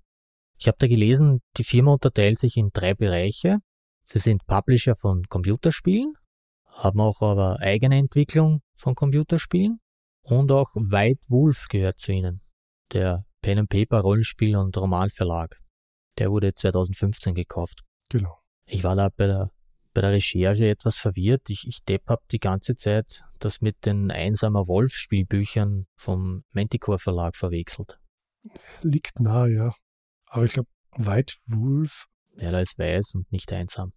[0.58, 3.58] Ich habe da gelesen, die Firma unterteilt sich in drei Bereiche.
[4.04, 6.14] Sie sind Publisher von Computerspielen,
[6.72, 9.80] haben auch aber eigene Entwicklung von Computerspielen
[10.22, 12.40] und auch White Wolf gehört zu ihnen,
[12.92, 15.58] der Pen and Paper Rollenspiel und Romanverlag.
[16.18, 17.82] Der wurde 2015 gekauft.
[18.08, 18.38] Genau.
[18.66, 19.50] Ich war da bei der
[19.92, 21.50] bei der Recherche etwas verwirrt.
[21.50, 26.98] Ich, ich depp hab die ganze Zeit das mit den Einsamer Wolf Spielbüchern vom Manticore
[26.98, 27.98] Verlag verwechselt.
[28.82, 29.74] Liegt nahe, ja.
[30.26, 32.06] Aber ich glaube, White Wolf.
[32.36, 33.92] Ja, da ist weiß und nicht einsam.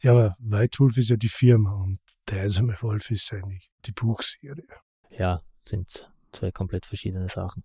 [0.00, 3.92] Ja, aber White Wolf ist ja die Firma und der einsame Wolf ist eigentlich die
[3.92, 4.66] Buchserie.
[5.10, 7.64] Ja, sind zwei komplett verschiedene Sachen.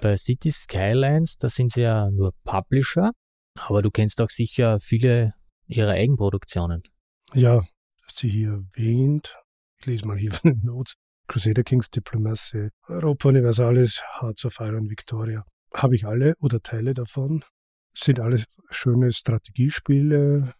[0.00, 3.12] Bei City Skylines, da sind sie ja nur Publisher,
[3.58, 5.34] aber du kennst auch sicher viele
[5.66, 6.82] ihrer Eigenproduktionen.
[7.34, 7.62] Ja,
[8.14, 9.36] sie hier erwähnt.
[9.80, 10.94] Ich lese mal hier von den Notes.
[11.26, 15.44] Crusader Kings Diplomacy, Europa Universalis, Hearts of Iron Victoria.
[15.74, 17.44] Habe ich alle oder Teile davon.
[17.92, 20.54] Sind alles schöne Strategiespiele.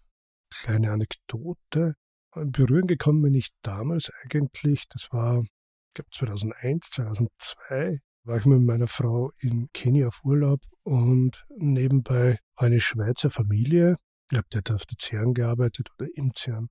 [0.50, 1.94] Kleine Anekdote.
[2.34, 4.84] Berühren gekommen bin ich damals eigentlich.
[4.88, 8.00] Das war, ich glaube 2001, 2002.
[8.24, 13.96] war ich mit meiner Frau in Kenia auf Urlaub und nebenbei eine Schweizer Familie,
[14.30, 16.68] ich habe dort auf der CERN gearbeitet oder im CERN,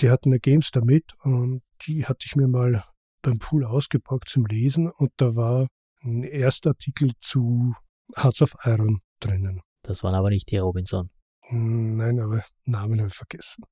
[0.00, 2.82] die hatten eine Gamestar mit und die hatte ich mir mal
[3.22, 5.68] beim Pool ausgepackt zum Lesen und da war
[6.02, 7.74] ein erster Artikel zu
[8.16, 9.60] Hearts of Iron drinnen.
[9.82, 11.10] Das waren aber nicht die Robinson.
[11.50, 13.64] Nein, aber Namen habe ich vergessen.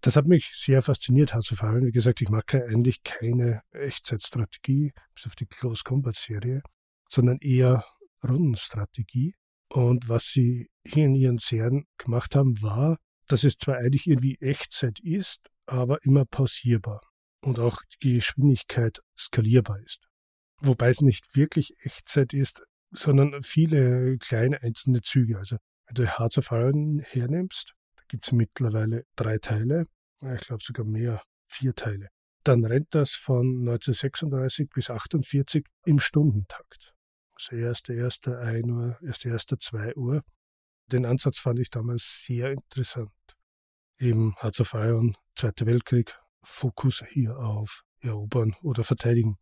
[0.00, 1.86] Das hat mich sehr fasziniert, Hearts of Iron.
[1.86, 6.62] Wie gesagt, ich mag eigentlich keine Echtzeitstrategie, bis auf die Close Combat Serie,
[7.08, 7.84] sondern eher
[8.22, 9.34] Rundenstrategie.
[9.68, 14.36] Und was sie hier in ihren Serien gemacht haben, war, dass es zwar eigentlich irgendwie
[14.40, 17.00] Echtzeit ist, aber immer pausierbar
[17.42, 20.06] und auch die Geschwindigkeit skalierbar ist.
[20.60, 25.38] Wobei es nicht wirklich Echtzeit ist, sondern viele kleine einzelne Züge.
[25.38, 25.56] Also
[25.86, 29.86] wenn du Hearts of Iron hernimmst, da gibt es mittlerweile drei Teile,
[30.20, 32.08] ich glaube sogar mehr, vier Teile.
[32.44, 36.94] Dann rennt das von 1936 bis 1948 im Stundentakt.
[37.34, 40.22] Also erste, erste 1 Uhr, erste, erste 2 Uhr.
[40.92, 43.10] Den Ansatz fand ich damals sehr interessant.
[43.98, 49.38] Eben Hearts of Iron, Zweiter Weltkrieg, Fokus hier auf Erobern oder Verteidigen.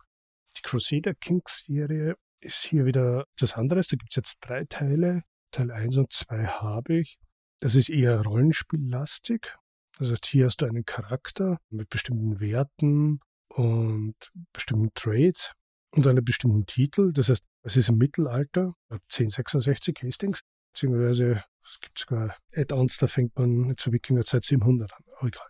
[0.57, 3.89] Die Crusader Kings Serie ist hier wieder etwas anderes.
[3.89, 5.23] Da gibt es jetzt drei Teile.
[5.53, 7.19] Teil 1 und 2 habe ich.
[7.61, 9.55] Das ist eher rollenspiellastig.
[9.99, 14.15] Also hier hast du einen Charakter mit bestimmten Werten und
[14.53, 15.53] bestimmten Trades
[15.95, 17.13] und einen bestimmten Titel.
[17.13, 20.41] Das heißt, es ist im Mittelalter, ab 1066 Hastings,
[20.73, 25.05] beziehungsweise es gibt sogar Add-ons, da fängt man zur Wikingerzeit 700 an.
[25.19, 25.47] Aber egal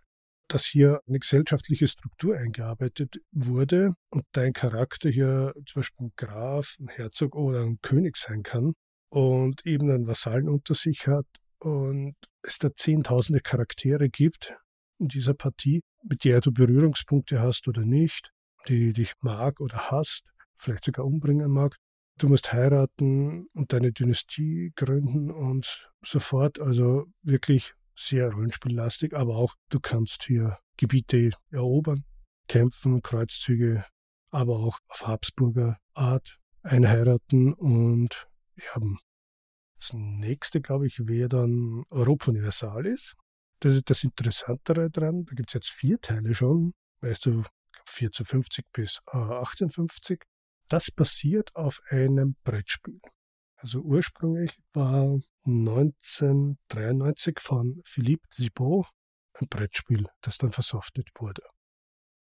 [0.49, 6.77] dass hier eine gesellschaftliche Struktur eingearbeitet wurde und dein Charakter hier zum Beispiel ein Graf,
[6.79, 8.75] ein Herzog oder ein König sein kann
[9.13, 11.27] und eben einen Vasallen unter sich hat
[11.59, 14.57] und es da zehntausende Charaktere gibt
[14.99, 18.31] in dieser Partie, mit der du Berührungspunkte hast oder nicht,
[18.69, 20.23] die dich mag oder hasst,
[20.57, 21.77] vielleicht sogar umbringen mag.
[22.19, 29.57] Du musst heiraten und deine Dynastie gründen und sofort, also wirklich sehr rollenspiellastig, aber auch
[29.69, 32.05] du kannst hier Gebiete erobern,
[32.49, 33.85] kämpfen, Kreuzzüge,
[34.31, 38.27] aber auch auf Habsburger Art einheiraten und
[38.57, 38.99] erben.
[39.79, 43.15] Das nächste, glaube ich, wäre dann Europa Universalis.
[43.61, 45.25] Das ist das Interessantere dran.
[45.25, 47.43] Da gibt es jetzt vier Teile schon, weißt du,
[47.89, 50.23] 1450 bis 1850.
[50.69, 53.01] Das basiert auf einem Brettspiel.
[53.57, 58.89] Also ursprünglich war 1993 von Philippe Thibault
[59.35, 61.43] ein Brettspiel, das dann versoftet wurde.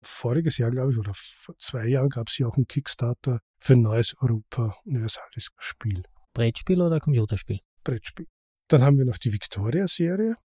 [0.01, 3.73] Voriges Jahr, glaube ich, oder vor zwei Jahren gab es ja auch einen Kickstarter für
[3.73, 6.03] ein neues Europa Universalis Spiel.
[6.35, 7.59] Brettspiel oder Computerspiel?
[7.83, 8.27] Brettspiel.
[8.67, 10.35] Dann haben wir noch die Victoria-Serie,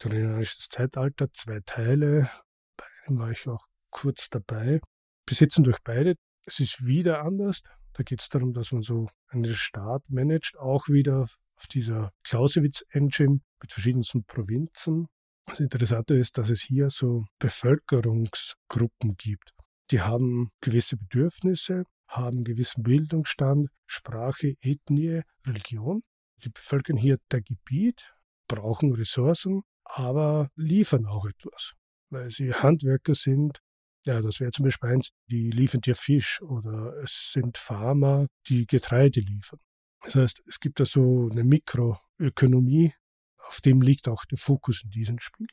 [0.00, 2.30] italienisches Zeitalter, zwei Teile.
[2.78, 4.80] Bei einem war ich auch kurz dabei.
[5.26, 6.14] Besitzen durch beide.
[6.46, 7.62] Es ist wieder anders.
[7.92, 13.40] Da geht es darum, dass man so einen Staat managt, auch wieder auf dieser Clausewitz-Engine
[13.60, 15.08] mit verschiedensten Provinzen.
[15.46, 19.52] Das Interessante ist, dass es hier so Bevölkerungsgruppen gibt.
[19.90, 21.84] Die haben gewisse Bedürfnisse,
[22.16, 26.02] haben gewissen Bildungsstand, Sprache, Ethnie, Religion.
[26.44, 28.12] Die bevölkern hier der Gebiet,
[28.48, 31.72] brauchen Ressourcen, aber liefern auch etwas,
[32.10, 33.60] weil sie Handwerker sind,
[34.06, 38.66] ja, das wäre zum Beispiel eins, die liefern dir Fisch oder es sind Farmer, die
[38.66, 39.60] Getreide liefern.
[40.02, 42.92] Das heißt, es gibt da so eine Mikroökonomie,
[43.38, 45.46] auf dem liegt auch der Fokus in diesem Spiel.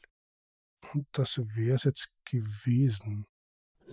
[0.93, 3.26] Und das wäre es jetzt gewesen.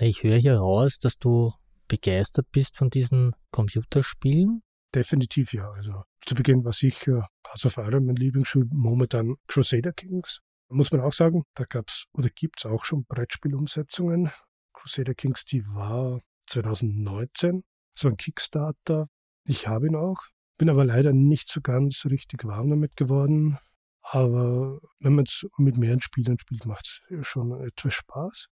[0.01, 1.53] Ich höre hier raus, dass du
[1.89, 4.63] begeistert bist von diesen Computerspielen.
[4.95, 5.71] Definitiv ja.
[5.71, 10.41] Also zu Beginn war sicher House of Iron mein Lieblingsspiel, momentan Crusader Kings.
[10.71, 14.31] Muss man auch sagen, da gab es oder gibt es auch schon Brettspielumsetzungen.
[14.73, 17.65] Crusader Kings, die war 2019.
[17.95, 19.09] So ein Kickstarter.
[19.45, 20.19] Ich habe ihn auch.
[20.59, 23.59] Bin aber leider nicht so ganz richtig warm damit geworden.
[24.03, 28.49] Aber wenn man es mit mehreren Spielern spielt, macht es schon etwas Spaß.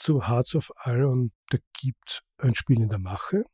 [0.00, 3.44] Zu Hearts of Iron, da gibt es ein Spiel in der Mache.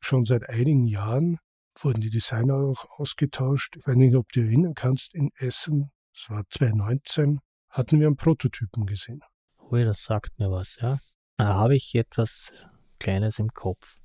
[0.00, 1.36] Schon seit einigen Jahren
[1.80, 3.74] wurden die Designer auch ausgetauscht.
[3.76, 7.40] Ich weiß nicht, ob du erinnern kannst, in Essen, das war 2019,
[7.70, 9.20] hatten wir einen Prototypen gesehen.
[9.58, 10.96] Ui, das sagt mir was, ja.
[11.38, 12.52] Da habe ich etwas
[13.00, 13.96] Kleines im Kopf.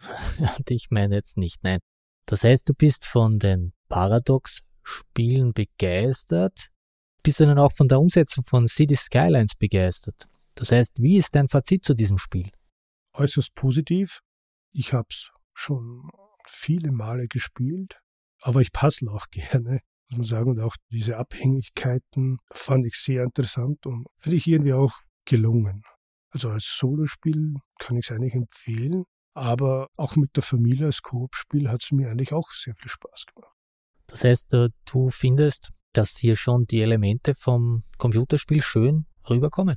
[0.58, 1.78] Und ich meine jetzt nicht, nein.
[2.26, 6.70] Das heißt, du bist von den Paradox-Spielen begeistert,
[7.22, 10.26] bist du dann auch von der Umsetzung von City Skylines begeistert.
[10.54, 12.50] Das heißt, wie ist dein Fazit zu diesem Spiel?
[13.14, 14.20] Äußerst positiv.
[14.72, 16.08] Ich habe es schon
[16.46, 18.00] viele Male gespielt,
[18.40, 20.50] aber ich puzzle auch gerne, muss man sagen.
[20.50, 24.94] Und auch diese Abhängigkeiten fand ich sehr interessant und finde ich irgendwie auch
[25.24, 25.82] gelungen.
[26.30, 29.04] Also als Solospiel kann ich es eigentlich empfehlen.
[29.36, 33.24] Aber auch mit der Familie als Koop-Spiel hat es mir eigentlich auch sehr viel Spaß
[33.34, 33.52] gemacht.
[34.06, 39.76] Das heißt, äh, du findest, dass hier schon die Elemente vom Computerspiel schön rüberkommen?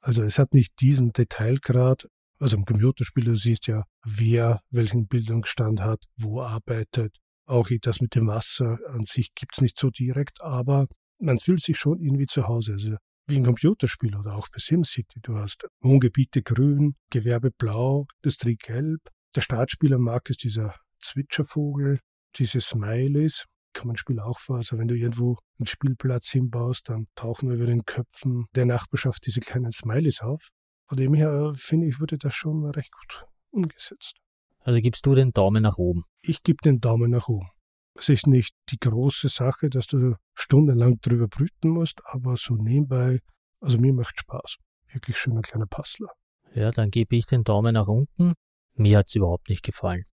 [0.00, 2.06] Also es hat nicht diesen Detailgrad,
[2.38, 7.16] also im Computerspiel, du siehst ja, wer welchen Bildungsstand hat, wo arbeitet.
[7.46, 10.86] Auch das mit dem Wasser an sich gibt es nicht so direkt, aber
[11.18, 12.72] man fühlt sich schon irgendwie zu Hause.
[12.72, 12.96] Also
[13.26, 15.20] wie ein Computerspiel oder auch bei SimCity.
[15.20, 19.00] Du hast Wohngebiete grün, Gewerbe blau, Industrie gelb.
[19.36, 22.00] Der Startspieler mag es dieser Zwitschervogel,
[22.36, 23.44] diese Smileys.
[23.72, 24.56] Kann man Spiel auch vor.
[24.56, 29.40] Also wenn du irgendwo einen Spielplatz hinbaust, dann tauchen über den Köpfen der Nachbarschaft diese
[29.40, 30.48] kleinen Smileys auf.
[30.88, 34.14] Von dem her finde ich, wurde das schon recht gut umgesetzt.
[34.60, 36.02] Also gibst du den Daumen nach oben?
[36.22, 37.48] Ich gebe den Daumen nach oben.
[37.94, 43.20] Es ist nicht die große Sache, dass du stundenlang drüber brüten musst, aber so nebenbei,
[43.60, 44.56] also mir macht Spaß.
[44.92, 46.08] Wirklich schöner kleiner Passler.
[46.54, 48.34] Ja, dann gebe ich den Daumen nach unten.
[48.74, 50.04] Mir hat es überhaupt nicht gefallen.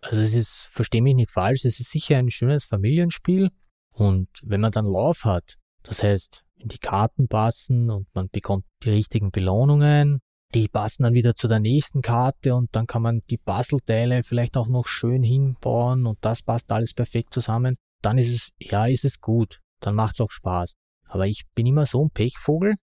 [0.00, 3.50] Also es ist, verstehe mich nicht falsch, es ist sicher ein schönes Familienspiel.
[3.92, 8.64] Und wenn man dann Lauf hat, das heißt, wenn die Karten passen und man bekommt
[8.84, 10.20] die richtigen Belohnungen,
[10.54, 14.56] die passen dann wieder zu der nächsten Karte und dann kann man die Puzzleteile vielleicht
[14.56, 17.76] auch noch schön hinbauen und das passt alles perfekt zusammen.
[18.02, 19.60] Dann ist es, ja, ist es gut.
[19.80, 20.74] Dann macht es auch Spaß.
[21.06, 22.76] Aber ich bin immer so ein Pechvogel.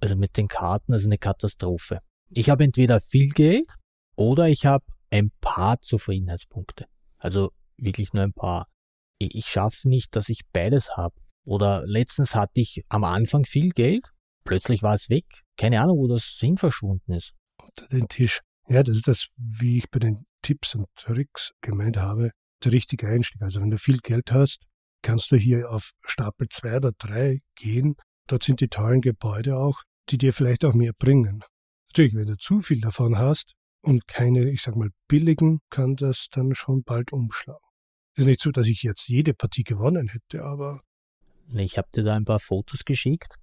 [0.00, 2.00] Also mit den Karten, das ist eine Katastrophe.
[2.30, 3.72] Ich habe entweder viel Geld
[4.16, 6.86] oder ich habe ein paar Zufriedenheitspunkte.
[7.18, 8.66] Also wirklich nur ein paar.
[9.18, 11.14] Ich schaffe nicht, dass ich beides habe.
[11.44, 14.12] Oder letztens hatte ich am Anfang viel Geld
[14.44, 15.24] Plötzlich war es weg.
[15.56, 17.32] Keine Ahnung, wo das hin verschwunden ist.
[17.58, 18.40] Unter den Tisch.
[18.68, 22.30] Ja, das ist das, wie ich bei den Tipps und Tricks gemeint habe,
[22.64, 23.42] der richtige Einstieg.
[23.42, 24.64] Also wenn du viel Geld hast,
[25.02, 27.94] kannst du hier auf Stapel 2 oder 3 gehen.
[28.28, 31.42] Dort sind die tollen Gebäude auch, die dir vielleicht auch mehr bringen.
[31.88, 33.52] Natürlich, wenn du zu viel davon hast
[33.82, 37.60] und keine, ich sag mal, billigen, kann das dann schon bald umschlagen.
[38.16, 40.82] Ist nicht so, dass ich jetzt jede Partie gewonnen hätte, aber.
[41.54, 43.36] Ich habe dir da ein paar Fotos geschickt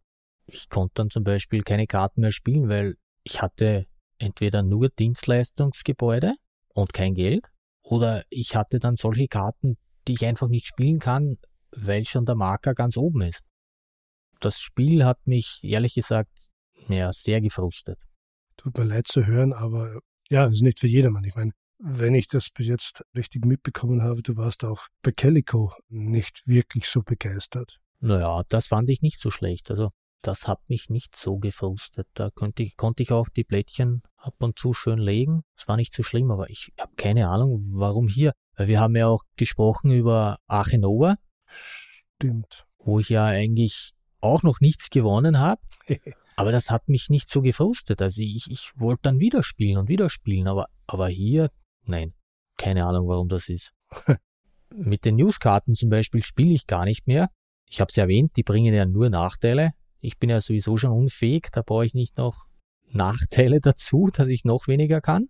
[0.54, 3.86] ich konnte dann zum Beispiel keine Karten mehr spielen, weil ich hatte
[4.18, 6.36] entweder nur Dienstleistungsgebäude
[6.74, 7.48] und kein Geld
[7.84, 9.78] oder ich hatte dann solche Karten,
[10.08, 11.38] die ich einfach nicht spielen kann,
[11.72, 13.42] weil schon der Marker ganz oben ist.
[14.40, 16.50] Das Spiel hat mich ehrlich gesagt
[16.88, 18.00] ja, sehr gefrustet.
[18.58, 20.00] Tut mir leid zu hören, aber
[20.30, 21.24] ja, ist nicht für jedermann.
[21.24, 25.74] Ich meine, wenn ich das bis jetzt richtig mitbekommen habe, du warst auch bei Calico
[25.88, 27.80] nicht wirklich so begeistert.
[28.00, 29.72] Naja, das fand ich nicht so schlecht.
[29.72, 29.90] Also
[30.22, 32.08] das hat mich nicht so gefrustet.
[32.14, 35.44] Da konnte ich, konnte ich auch die Blättchen ab und zu schön legen.
[35.56, 38.34] Es war nicht so schlimm, aber ich habe keine Ahnung, warum hier.
[38.56, 41.16] Weil wir haben ja auch gesprochen über Achenova.
[42.16, 42.66] Stimmt.
[42.80, 45.62] Wo ich ja eigentlich auch noch nichts gewonnen habe.
[46.40, 48.02] aber das hat mich nicht so gefrustet.
[48.02, 50.48] Also ich, ich wollte dann wieder spielen und wieder spielen.
[50.48, 51.52] Aber, aber hier,
[51.84, 52.14] nein.
[52.58, 53.74] Keine Ahnung, warum das ist.
[54.74, 57.28] Mit den Newskarten zum Beispiel spiele ich gar nicht mehr.
[57.70, 59.72] Ich habe es erwähnt, die bringen ja nur Nachteile.
[60.00, 62.46] Ich bin ja sowieso schon unfähig, da brauche ich nicht noch
[62.90, 65.28] Nachteile dazu, dass ich noch weniger kann.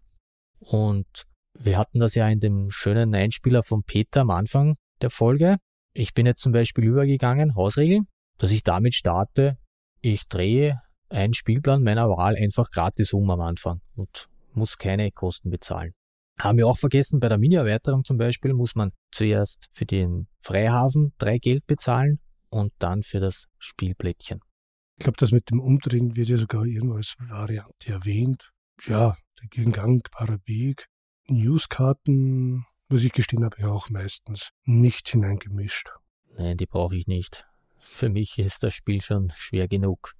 [0.59, 1.25] Und
[1.57, 5.57] wir hatten das ja in dem schönen Einspieler von Peter am Anfang der Folge.
[5.91, 8.05] Ich bin jetzt zum Beispiel übergegangen, Hausregeln,
[8.37, 9.57] dass ich damit starte,
[10.01, 10.79] ich drehe
[11.09, 15.93] einen Spielplan meiner Wahl einfach gratis um am Anfang und muss keine Kosten bezahlen.
[16.39, 21.13] Haben wir auch vergessen, bei der Mini-Erweiterung zum Beispiel muss man zuerst für den Freihafen
[21.17, 24.39] drei Geld bezahlen und dann für das Spielplättchen.
[24.97, 28.51] Ich glaube, das mit dem Umdrehen wird ja sogar irgendwo als Variante erwähnt.
[28.85, 30.87] Ja, der gangbarer Weg.
[31.27, 35.89] Newskarten, muss ich gestehen, habe ich auch meistens nicht hineingemischt.
[36.37, 37.45] Nein, die brauche ich nicht.
[37.77, 40.15] Für mich ist das Spiel schon schwer genug.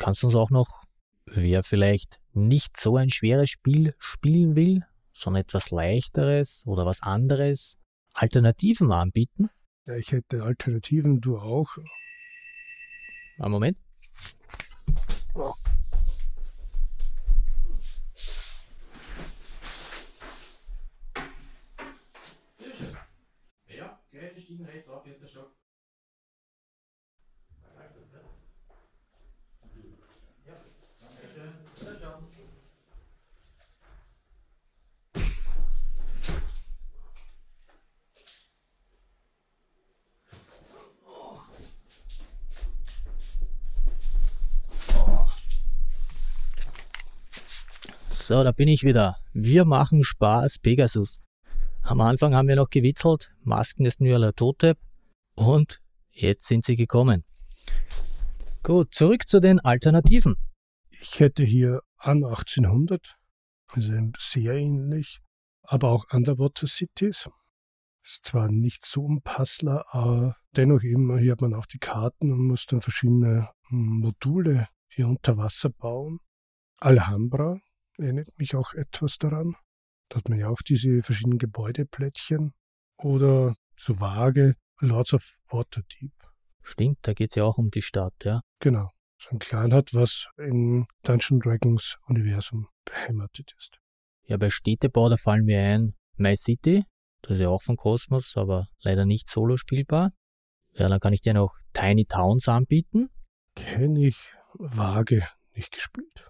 [0.00, 0.84] Kannst du uns auch noch,
[1.26, 4.82] wer vielleicht nicht so ein schweres Spiel spielen will,
[5.12, 7.76] sondern etwas leichteres oder was anderes,
[8.14, 9.50] Alternativen anbieten?
[9.84, 11.76] Ja, ich hätte Alternativen, du auch.
[13.38, 13.76] Einen Moment.
[15.34, 15.52] Oh.
[23.68, 25.52] Ja, gleich Stiegen rechts auf, jetzt der Stock.
[27.62, 28.40] Ja, danke schön.
[32.00, 32.24] Wiederschauen.
[48.30, 49.16] So, da bin ich wieder.
[49.34, 51.18] Wir machen Spaß, Pegasus.
[51.82, 54.78] Am Anfang haben wir noch gewitzelt, Masken des Nürler Totep
[55.34, 55.80] und
[56.12, 57.24] jetzt sind sie gekommen.
[58.62, 60.36] Gut, zurück zu den Alternativen.
[60.90, 63.18] Ich hätte hier an 1800,
[63.72, 65.18] also sehr ähnlich.
[65.62, 67.28] aber auch Underwater Cities.
[68.04, 72.30] Ist zwar nicht so ein Puzzler, aber dennoch eben, hier hat man auch die Karten
[72.30, 76.20] und muss dann verschiedene Module hier unter Wasser bauen.
[76.78, 77.56] Alhambra
[78.00, 79.54] erinnert mich auch etwas daran.
[80.08, 82.52] Da hat man ja auch diese verschiedenen Gebäudeplättchen.
[82.96, 86.12] Oder so vage Lords of Waterdeep.
[86.62, 88.40] Stimmt, da geht es ja auch um die Stadt, ja.
[88.60, 88.90] Genau.
[89.18, 93.78] So ein Clan hat, was im Dungeon Dragons Universum beheimatet ist.
[94.24, 96.84] Ja, bei Städtebau, da fallen mir ein My City,
[97.22, 100.10] das ist ja auch von Cosmos, aber leider nicht solo spielbar.
[100.72, 103.08] Ja, dann kann ich dir noch Tiny Towns anbieten.
[103.56, 104.16] Kenne ich
[104.54, 106.29] vage nicht gespielt.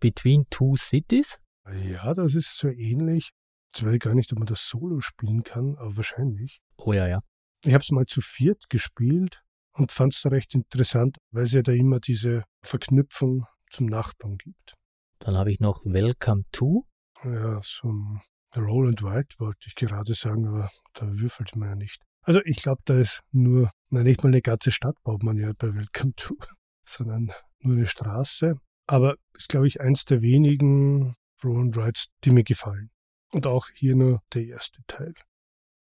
[0.00, 1.38] Between Two Cities?
[1.70, 3.30] Ja, das ist so ähnlich.
[3.72, 6.60] Jetzt weiß ich gar nicht, ob man das solo spielen kann, aber wahrscheinlich.
[6.76, 7.20] Oh ja, ja.
[7.64, 9.42] Ich habe es mal zu viert gespielt
[9.74, 14.74] und fand es recht interessant, weil es ja da immer diese Verknüpfung zum Nachbarn gibt.
[15.20, 16.86] Dann habe ich noch Welcome to.
[17.22, 18.20] Ja, so ein
[18.56, 22.02] Roland White wollte ich gerade sagen, aber da würfelt man ja nicht.
[22.22, 25.52] Also ich glaube, da ist nur, na nicht mal eine ganze Stadt baut man ja
[25.56, 26.36] bei Welcome to,
[26.84, 27.30] sondern
[27.60, 28.56] nur eine Straße.
[28.90, 31.14] Aber ist, glaube ich, eins der wenigen
[31.44, 32.90] Roland Rides, die mir gefallen.
[33.30, 35.14] Und auch hier nur der erste Teil.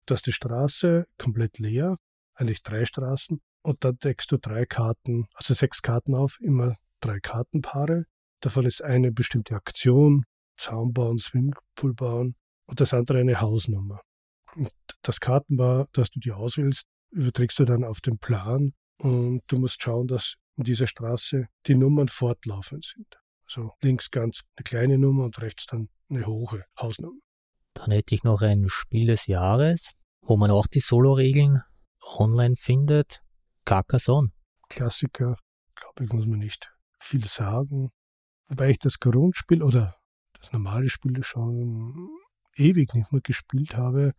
[0.06, 1.98] Da ist die Straße komplett leer,
[2.32, 7.20] eigentlich drei Straßen, und dann deckst du drei Karten, also sechs Karten auf, immer drei
[7.20, 8.06] Kartenpaare.
[8.40, 10.24] Davon ist eine bestimmte Aktion,
[10.56, 14.00] Zaun bauen, Swimmingpool bauen, und das andere eine Hausnummer.
[14.56, 19.58] Und das Kartenpaar, das du dir auswählst, überträgst du dann auf den Plan und du
[19.58, 23.20] musst schauen, dass in dieser Straße die Nummern fortlaufend sind.
[23.46, 27.20] Also links ganz eine kleine Nummer und rechts dann eine hohe Hausnummer.
[27.74, 31.62] Dann hätte ich noch ein Spiel des Jahres, wo man auch die Solo-Regeln
[32.00, 33.22] online findet.
[33.64, 34.30] Carcassonne.
[34.68, 35.36] Klassiker,
[35.74, 37.90] glaube ich, muss man nicht viel sagen.
[38.48, 39.96] Wobei ich das Grundspiel oder
[40.38, 42.08] das normale Spiel schon
[42.56, 44.12] ewig nicht mehr gespielt habe.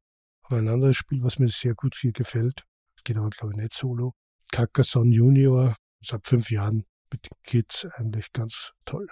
[0.43, 2.63] Aber ein anderes Spiel, was mir sehr gut hier gefällt,
[3.03, 4.13] geht aber glaube ich nicht solo.
[4.51, 9.07] Carcassonne Junior, seit fünf Jahren mit den Kids eigentlich ganz toll.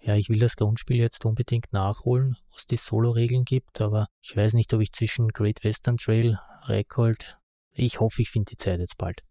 [0.00, 4.54] Ja, ich will das Grundspiel jetzt unbedingt nachholen, was die Solo-Regeln gibt, aber ich weiß
[4.54, 7.38] nicht, ob ich zwischen Great Western Trail, Record,
[7.70, 9.22] ich hoffe, ich finde die Zeit jetzt bald.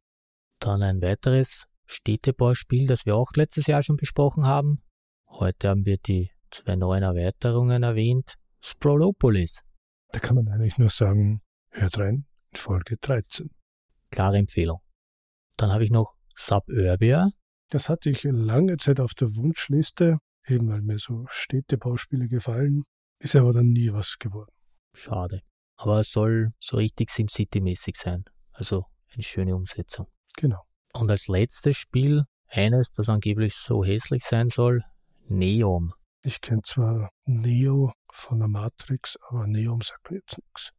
[0.60, 4.82] Dann ein weiteres Städtebauspiel, das wir auch letztes Jahr schon besprochen haben.
[5.28, 8.36] Heute haben wir die zwei neuen Erweiterungen erwähnt.
[8.62, 9.62] Sprolopolis.
[10.12, 13.50] Da kann man eigentlich nur sagen, hört rein in Folge 13.
[14.10, 14.80] Klare Empfehlung.
[15.58, 16.16] Dann habe ich noch
[16.46, 17.32] Suburbia.
[17.70, 20.18] Das hatte ich lange Zeit auf der Wunschliste,
[20.48, 22.84] eben weil mir so Städtebauspiele gefallen,
[23.20, 24.52] ist aber dann nie was geworden.
[24.94, 25.42] Schade.
[25.78, 28.26] Aber es soll so richtig SimCity-mäßig sein.
[28.52, 30.08] Also eine schöne Umsetzung.
[30.36, 30.62] Genau.
[30.94, 34.84] Und als letztes Spiel, eines, das angeblich so hässlich sein soll,
[35.28, 35.94] Neom.
[36.24, 40.72] Ich kenne zwar Neo von der Matrix, aber Neom sagt mir jetzt nichts.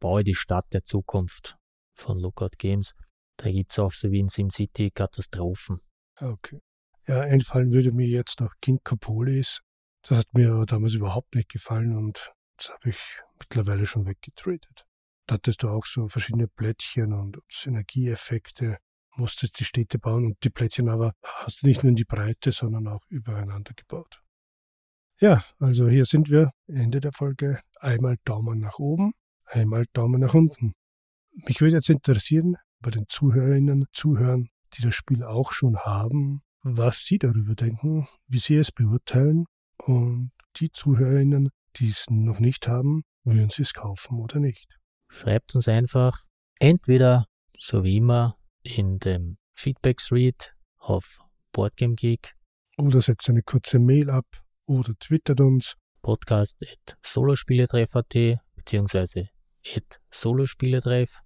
[0.00, 1.56] Baue die Stadt der Zukunft
[1.94, 2.94] von Lookout Games.
[3.36, 5.80] Da gibt es auch so wie in SimCity Katastrophen.
[6.20, 6.60] Okay.
[7.06, 9.60] Ja, einfallen würde mir jetzt noch Kinkopolis.
[10.02, 12.98] Das hat mir aber damals überhaupt nicht gefallen und das habe ich
[13.38, 14.84] mittlerweile schon weggetradet.
[15.26, 18.78] Da hattest du auch so verschiedene Plättchen und Synergieeffekte,
[19.16, 22.52] musstest die Städte bauen und die Plättchen aber hast du nicht nur in die Breite,
[22.52, 24.20] sondern auch übereinander gebaut.
[25.20, 27.60] Ja, also hier sind wir, Ende der Folge.
[27.78, 29.12] Einmal Daumen nach oben,
[29.46, 30.74] einmal Daumen nach unten.
[31.46, 37.04] Mich würde jetzt interessieren, bei den Zuhörerinnen, Zuhörern, die das Spiel auch schon haben, was
[37.04, 39.46] sie darüber denken, wie sie es beurteilen
[39.78, 44.78] und die Zuhörerinnen, die es noch nicht haben, würden sie es kaufen oder nicht.
[45.08, 46.18] Schreibt uns einfach
[46.58, 47.26] entweder,
[47.58, 51.20] so wie immer, in dem Feedback-Thread auf
[51.52, 52.34] BoardgameGeek
[52.76, 54.26] oder setzt eine kurze Mail ab
[54.66, 55.74] oder twittert uns.
[56.02, 59.30] Podcast at solospieletreff.at beziehungsweise
[59.74, 61.22] at solospieletreff.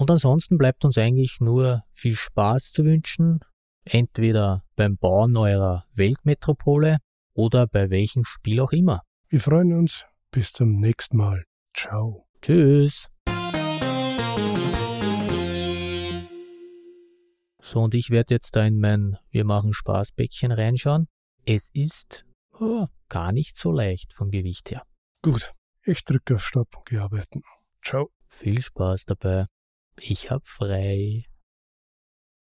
[0.00, 3.40] Und ansonsten bleibt uns eigentlich nur viel Spaß zu wünschen,
[3.84, 6.96] entweder beim Bauen eurer Weltmetropole
[7.34, 9.02] oder bei welchem Spiel auch immer.
[9.28, 10.06] Wir freuen uns.
[10.30, 11.44] Bis zum nächsten Mal.
[11.74, 12.26] Ciao.
[12.40, 13.08] Tschüss.
[17.60, 21.08] So, und ich werde jetzt da in mein Wir machen Spaßbäckchen reinschauen.
[21.44, 22.24] Es ist
[22.58, 24.82] oh, gar nicht so leicht vom Gewicht her.
[25.20, 25.52] Gut,
[25.84, 27.42] ich drücke auf Stopp und gehe arbeiten.
[27.82, 28.08] Ciao.
[28.28, 29.44] Viel Spaß dabei.
[30.02, 31.29] Ich hab frei.